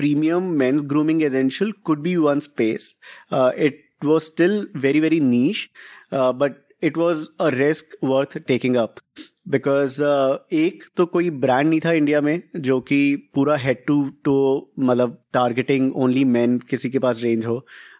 [0.00, 2.96] premium men's grooming essential could be one space.
[3.30, 5.70] Uh, it was still very, very niche,
[6.12, 9.04] uh, but it was a risk worth taking up.
[9.48, 10.02] Because
[10.54, 12.98] एक तो कोई ब्रांड नहीं था इंडिया में जो कि
[13.34, 14.34] पूरा हेड टू टो
[14.78, 17.56] मतलब टारगेटिंग ओनली मैन किसी के पास रेंज हो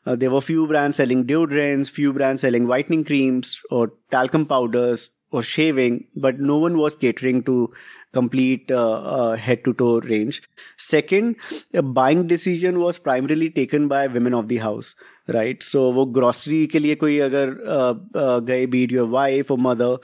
[0.09, 5.43] there were few brand selling deodorants few brand selling whitening creams और talcum powders or
[5.43, 7.73] shaving, but no one was catering to
[8.14, 10.42] complete uh, uh, head to toe range.
[10.78, 11.36] Second,
[11.74, 14.96] a buying decision was primarily taken by women of the house,
[15.30, 17.56] right so वो grocery के लिए कोई अगर
[18.48, 19.98] गए beat your wife और mother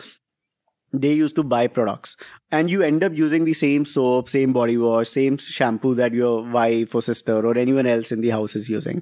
[0.93, 2.15] they used to buy products
[2.51, 6.43] and you end up using the same soap same body wash same shampoo that your
[6.55, 9.01] wife or sister or anyone else in the house is using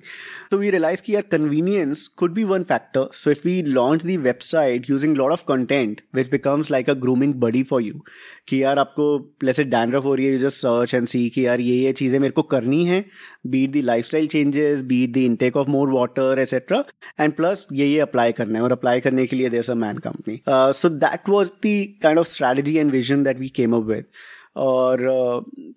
[0.51, 4.87] so we realized that convenience could be one factor so if we launch the website
[4.87, 8.01] using a lot of content which becomes like a grooming buddy for you
[8.49, 9.05] कि यार आपको
[9.43, 12.17] जैसे dandruff हो रही है you just search and सी कि यार ये ये चीज़ें
[12.19, 13.03] मेरे को करनी है
[13.47, 16.83] beat the life style changes beat the intake of more water etcetera
[17.19, 19.97] and plus ये ये अप्लाई करना है और अप्लाई करने के लिए देर a man
[20.07, 24.05] company so that was the kind of strategy and vision that we came up with
[24.55, 24.99] और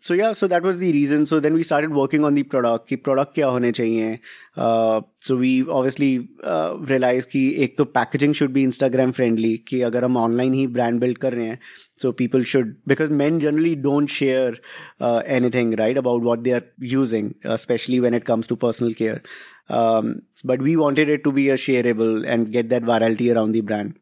[0.05, 2.89] so या so that was the reason so then we started working on the product
[2.89, 4.19] कि product क्या होने चाहिए
[4.59, 10.17] so we obviously realise कि एक तो packaging should be Instagram friendly कि अगर हम
[10.17, 11.59] ऑनलाइन ही ब्रांड बिल्ड कर रहे हैं
[12.03, 14.55] so people should because men generally don't share
[15.01, 19.23] uh, anything right about what they are using especially when it comes to personal care
[19.69, 23.61] um, but we wanted it to be a shareable and get that virality around the
[23.61, 23.95] brand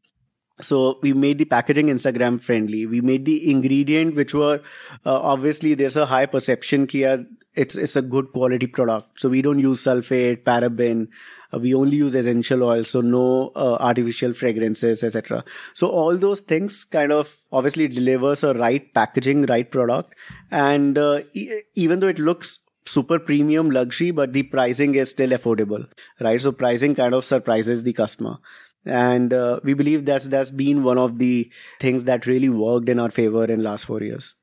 [0.59, 2.85] so we made the packaging instagram friendly.
[2.85, 4.61] We made the ingredient which were
[5.05, 7.25] uh, obviously there's a high perception here
[7.55, 9.19] it's it's a good quality product.
[9.19, 11.07] So we don't use sulfate paraben.
[11.53, 15.43] Uh, we only use essential oil so no uh, artificial fragrances etc
[15.73, 20.15] so all those things kind of obviously delivers a right packaging right product.
[20.51, 25.31] And uh, e- even though it looks super premium luxury but the pricing is still
[25.31, 25.85] affordable
[26.21, 26.41] right?
[26.41, 28.37] So pricing kind of surprises the customer
[28.85, 32.99] and uh, we believe that's that's been one of the things that really worked in
[32.99, 34.35] our favor in last four years.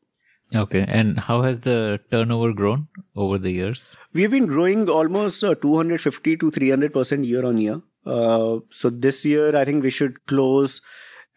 [0.55, 0.85] Okay.
[0.87, 3.97] And how has the turnover grown over the years?
[4.13, 7.81] We've been growing almost uh, 250 to 300 percent year on year.
[8.05, 10.81] Uh, so this year i think we should close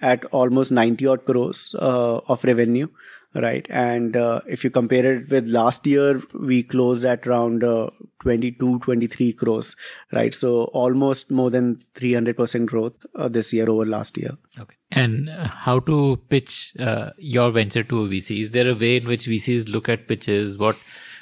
[0.01, 2.87] at almost 90 odd crores uh, of revenue
[3.35, 3.65] right?
[3.69, 7.89] And uh, if you compare it with last year, we closed at around uh,
[8.23, 9.75] 22, 23 crores,
[10.13, 10.33] right?
[10.33, 14.31] So almost more than 300% growth uh, this year over last year.
[14.59, 14.75] Okay.
[14.91, 18.41] And how to pitch uh, your venture to a VC?
[18.41, 20.57] Is there a way in which VCs look at pitches?
[20.57, 20.81] What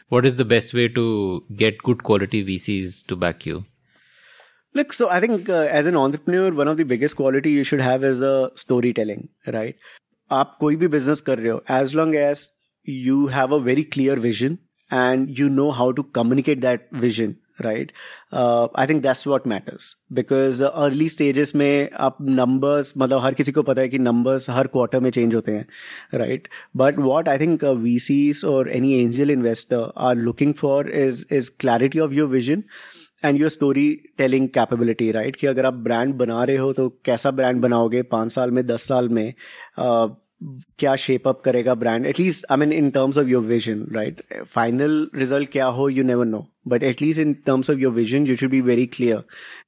[0.10, 3.64] What is the best way to get good quality VCs to back you?
[4.76, 7.82] Look, so I think uh, as an entrepreneur, one of the biggest quality you should
[7.82, 9.76] have is a storytelling, right?
[10.34, 12.52] आप कोई भी business कर रहे हो as long as
[12.90, 14.58] you have a very clear vision
[14.94, 17.92] and you know how to communicate that vision right
[18.80, 23.62] I think that's what matters because early stages में आप numbers मतलब हर किसी को
[23.62, 25.66] पता है कि नंबर्स हर क्वार्टर में चेंज होते हैं
[26.14, 27.64] right but what I think
[28.00, 32.64] VCs और any angel investor are looking for is is clarity of your vision
[33.26, 37.32] and your story telling capability right कि अगर आप ब्रांड बना रहे हो तो कैसा
[37.32, 38.02] ब्रांड बनाओगे?
[38.02, 39.34] पाँच साल में दस साल में
[39.80, 40.10] uh,
[40.79, 45.09] क्या शेप अप करेगा brand at least I mean in terms of your vision right final
[45.15, 48.51] result क्या हो you never know but at least in terms of your vision you should
[48.51, 49.23] be very clear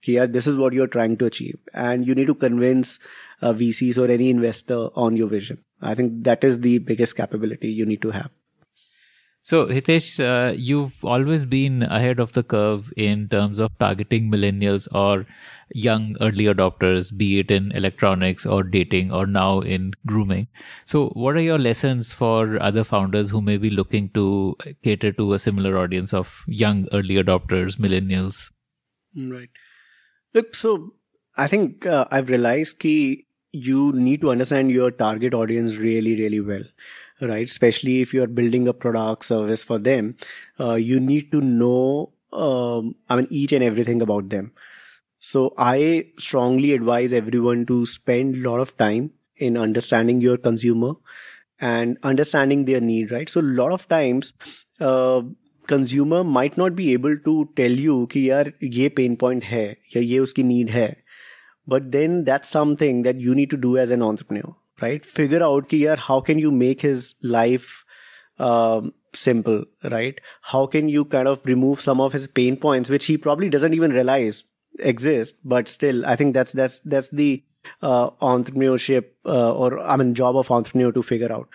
[0.05, 2.99] कि यार this is what you are trying to achieve and you need to convince
[3.73, 7.87] VCs और any investor on your vision I think that is the biggest capability you
[7.87, 8.29] need to have
[9.46, 14.88] so, Hitesh, uh, you've always been ahead of the curve in terms of targeting millennials
[14.92, 15.28] or
[15.72, 20.48] young early adopters, be it in electronics or dating or now in grooming.
[20.86, 25.34] So, what are your lessons for other founders who may be looking to cater to
[25.34, 28.52] a similar audience of young early adopters, millennials?
[29.16, 29.50] Right.
[30.34, 30.96] Look, so
[31.38, 33.18] I think uh, I've realized that
[33.52, 36.64] you need to understand your target audience really, really well
[37.21, 37.47] right?
[37.47, 40.17] Especially if you're building a product service for them,
[40.59, 44.53] uh, you need to know, um, I mean, each and everything about them.
[45.19, 50.95] So I strongly advise everyone to spend a lot of time in understanding your consumer
[51.61, 53.29] and understanding their need, right?
[53.29, 54.33] So a lot of times,
[54.81, 55.23] uh,
[55.67, 59.67] consumer might not be able to tell you कि यार ये pain point है
[59.97, 60.97] या ये उसकी need है
[61.73, 65.06] but then that's something that you need to do as an entrepreneur right?
[65.06, 67.86] Figure out ki yaar, how can you make his life
[68.40, 70.20] um, simple right?
[70.42, 73.74] How can you kind of remove some of his pain points which he probably doesn't
[73.74, 74.44] even realize
[74.80, 77.44] exist but still i think that's that's that's the
[77.82, 81.50] uh, entrepreneurship uh, or i mean job of entrepreneur to figure out.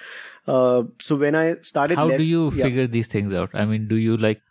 [0.46, 2.64] Uh, so when i started how do you yeah.
[2.64, 3.50] figure these things out?
[3.54, 4.42] I mean do you like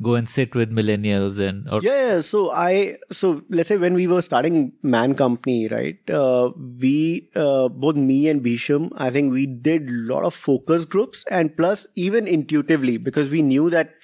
[0.00, 4.06] go and sit with millennials and or- yeah, so i so let's say when we
[4.06, 9.46] were starting man company right uh, we uh, both me and Bhisham i think we
[9.46, 13.94] did a lot of focus groups and plus even intuitively because we knew that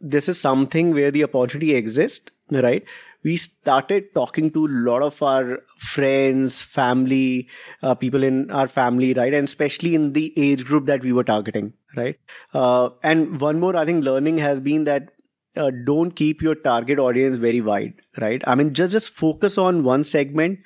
[0.00, 2.84] this is something where the opportunity exists right?
[3.24, 7.48] We started talking to a lot of our friends family
[7.82, 9.34] uh, people in our family right?
[9.34, 12.18] And especially in the age group that we were targeting right?
[12.54, 15.10] Uh, and one more i think learning has been that
[15.55, 18.41] uh, don't keep your target audience very wide, right?
[18.47, 20.59] I mean, just just focus on one segment,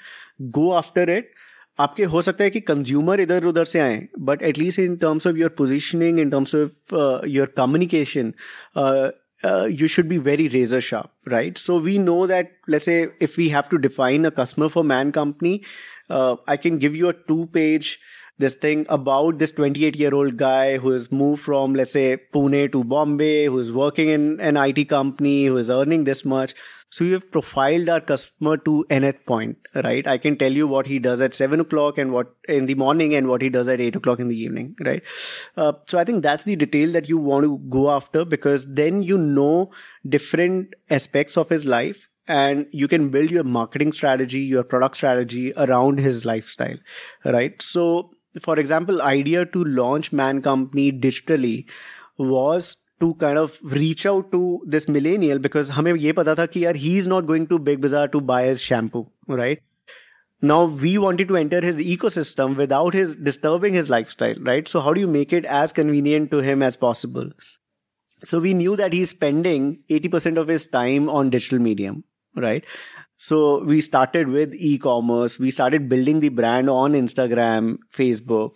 [0.51, 1.31] go after it.
[1.79, 3.97] आपके हो सकता है कि consumer इधर उधर से आए
[4.27, 6.93] but at least in terms of your positioning in terms of
[7.27, 8.33] your communication
[9.43, 11.57] uh, you should be very razor sharp, right?
[11.57, 15.11] So we know that, let's say, if we have to define a customer for Man
[15.11, 15.63] Company,
[16.09, 17.99] uh, I can give you a two page
[18.40, 22.72] this thing about this 28 year old guy who has moved from, let's say, Pune
[22.72, 26.54] to Bombay, who is working in an IT company, who is earning this much.
[26.92, 30.04] So we have profiled our customer to nth point, right?
[30.08, 33.14] I can tell you what he does at seven o'clock and what in the morning
[33.14, 35.02] and what he does at eight o'clock in the evening, right?
[35.56, 39.04] Uh, so I think that's the detail that you want to go after because then
[39.04, 39.70] you know
[40.08, 45.52] different aspects of his life and you can build your marketing strategy, your product strategy
[45.56, 46.76] around his lifestyle,
[47.24, 47.60] right?
[47.62, 48.10] So
[48.41, 51.65] for example, idea to launch Man Company digitally
[52.17, 56.63] was to kind of reach out to this millennial because हमें ये पता था कि
[56.65, 59.61] यार he is not going to Big Bazaar to buy his shampoo, right?
[60.41, 64.67] Now we wanted to enter his ecosystem without his disturbing his lifestyle, right?
[64.67, 67.29] So how do you make it as convenient to him as possible?
[68.23, 72.03] So we knew that he's spending 80% of his time on digital medium,
[72.35, 72.63] right?
[73.20, 75.38] So we started with e-commerce.
[75.38, 78.52] We started building the brand on Instagram, Facebook,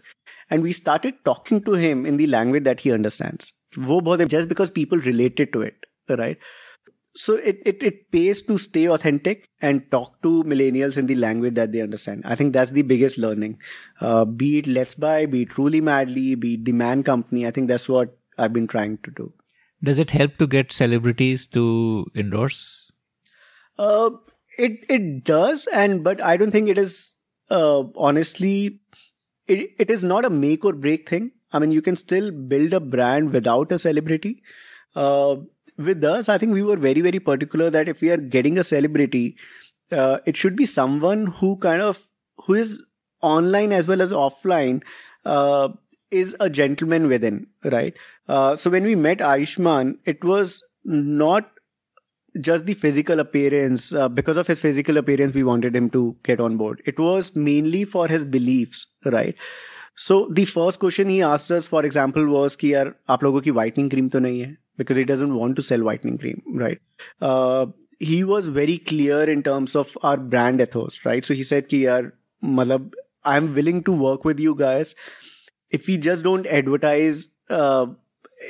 [0.49, 3.53] and we started talking to him in the language that he understands.
[3.77, 6.39] Just because people related to it, right?
[7.15, 11.55] So it, it, it pays to stay authentic and talk to millennials in the language
[11.57, 12.23] that they understand.
[12.25, 13.59] I think that's the biggest learning.
[14.01, 17.47] Uh, be it LetsBuy, be it Truly Madly, be it the Man Company.
[17.47, 19.31] I think that's what I've been trying to do.
[19.83, 22.91] Does it help to get celebrities to endorse?
[23.79, 24.11] Uh,
[24.59, 27.19] it it does, and but I don't think it is
[27.51, 28.81] uh, honestly.
[29.47, 31.33] It, it is not a make or break thing.
[31.53, 34.43] I mean, you can still build a brand without a celebrity.
[34.97, 35.37] Uh,
[35.77, 38.65] with us, I think we were very, very particular that if we are getting a
[38.65, 39.37] celebrity,
[39.93, 42.03] uh, it should be someone who kind of
[42.47, 42.85] who is
[43.23, 44.83] online as well as offline
[45.25, 45.69] uh,
[46.11, 47.95] is a gentleman within, right?
[48.29, 51.51] Uh, so when we met Ayushmann, it was not
[52.41, 56.41] just the physical appearance uh, because of his physical appearance we wanted him to get
[56.41, 56.83] on board.
[56.85, 59.37] It was mainly for his beliefs right?
[59.95, 63.53] So the first question he asked us for example was ki yaar aap logo ki
[63.53, 66.81] whitening cream to nahi hai because he doesn't want to sell whitening cream right?
[67.21, 67.67] Uh,
[68.01, 71.25] he was very clear in terms of our brand ethos right?
[71.25, 72.13] So he said ki yaar
[72.61, 72.93] matlab
[73.25, 74.95] i'm willing to work with you guys.
[75.71, 77.87] If we just don't advertise uh,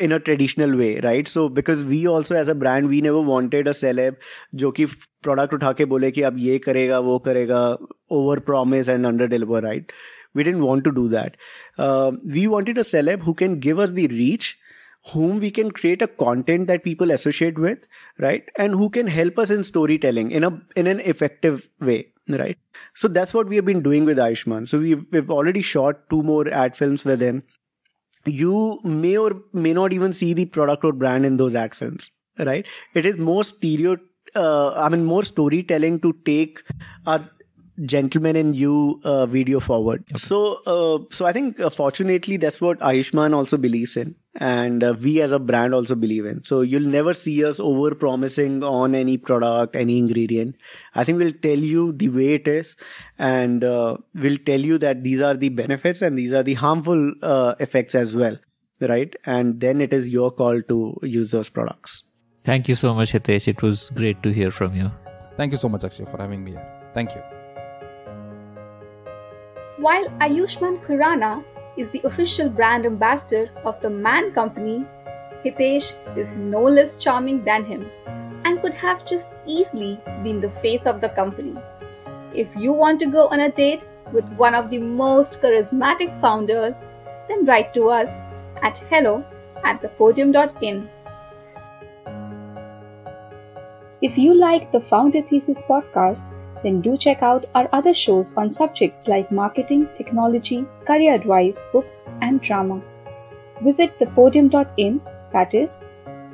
[0.01, 1.29] in a traditional way right?
[1.29, 4.17] So because we also as a brand we never wanted a celeb
[4.55, 7.61] जो product product उठा के बोले कि अब ये करेगा वो करेगा
[8.11, 9.93] over promise and We deliver right
[10.37, 11.37] we didn't want to do that
[12.35, 14.59] We wanted a celeb who can give us the reach,
[15.13, 17.79] whom we can create a content that people associate with
[18.19, 18.51] right?
[18.57, 22.59] And who can help us in storytelling in a in an effective way right?
[22.95, 24.67] So that's what we have been doing with Ayushmann.
[24.69, 27.43] so we've, we've already shot two more ad films with him
[28.27, 32.11] you may or may not even see the product or brand in those ad films
[32.39, 32.67] right?
[32.95, 33.97] It is more stereo
[34.35, 36.63] uh, i mean more storytelling to take
[37.07, 37.21] a
[37.83, 40.05] gentleman in you uh, video forward.
[40.11, 40.19] Okay.
[40.19, 44.15] so uh, so i think uh, fortunately that's what ayushmann also believes in.
[44.37, 46.43] And uh, we as a brand also believe in.
[46.43, 50.57] So you'll never see us over promising on any product any ingredient.
[50.95, 52.75] I think we'll tell you the way it is.
[53.17, 57.13] And uh, we'll tell you that these are the benefits and these are the harmful
[57.23, 58.37] uh, effects as well.
[58.81, 59.15] Right?
[59.25, 62.03] And then it is your call to use those products.
[62.43, 63.47] Thank you so much hitesh.
[63.47, 64.91] It was great to hear from you.
[65.37, 66.91] Thank you so much akshay for having me here.
[66.93, 67.44] Thank you
[69.79, 71.45] while Ayushmann Khurrana
[71.77, 74.87] is the official brand ambassador of the Man Company,
[75.45, 77.91] Hitesh is no less charming than him
[78.45, 81.55] and could have just easily been the face of the company.
[82.33, 86.81] If you want to go on a date with one of the most charismatic founders,
[87.29, 88.19] then write to us
[88.63, 89.25] at hello
[89.65, 90.89] at thepodium.in.
[94.03, 96.31] If you like the Founder Thesis podcast,
[96.65, 102.05] then do check out our other shows on subjects like marketing, technology, career advice, books,
[102.23, 102.83] and drama.
[103.63, 105.01] Visit thepodium.in,
[105.33, 105.81] that is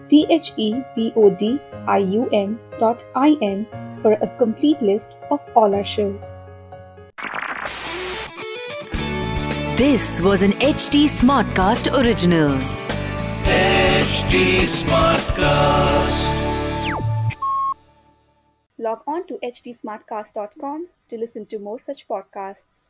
[0.09, 3.67] T H E P O D I U M dot I N
[4.03, 6.37] for a complete list of all our shows.
[9.77, 12.59] This was an HT Smartcast original.
[13.45, 16.30] HT Smartcast.
[18.81, 22.87] Log on to htsmartcast.com to listen to more such podcasts.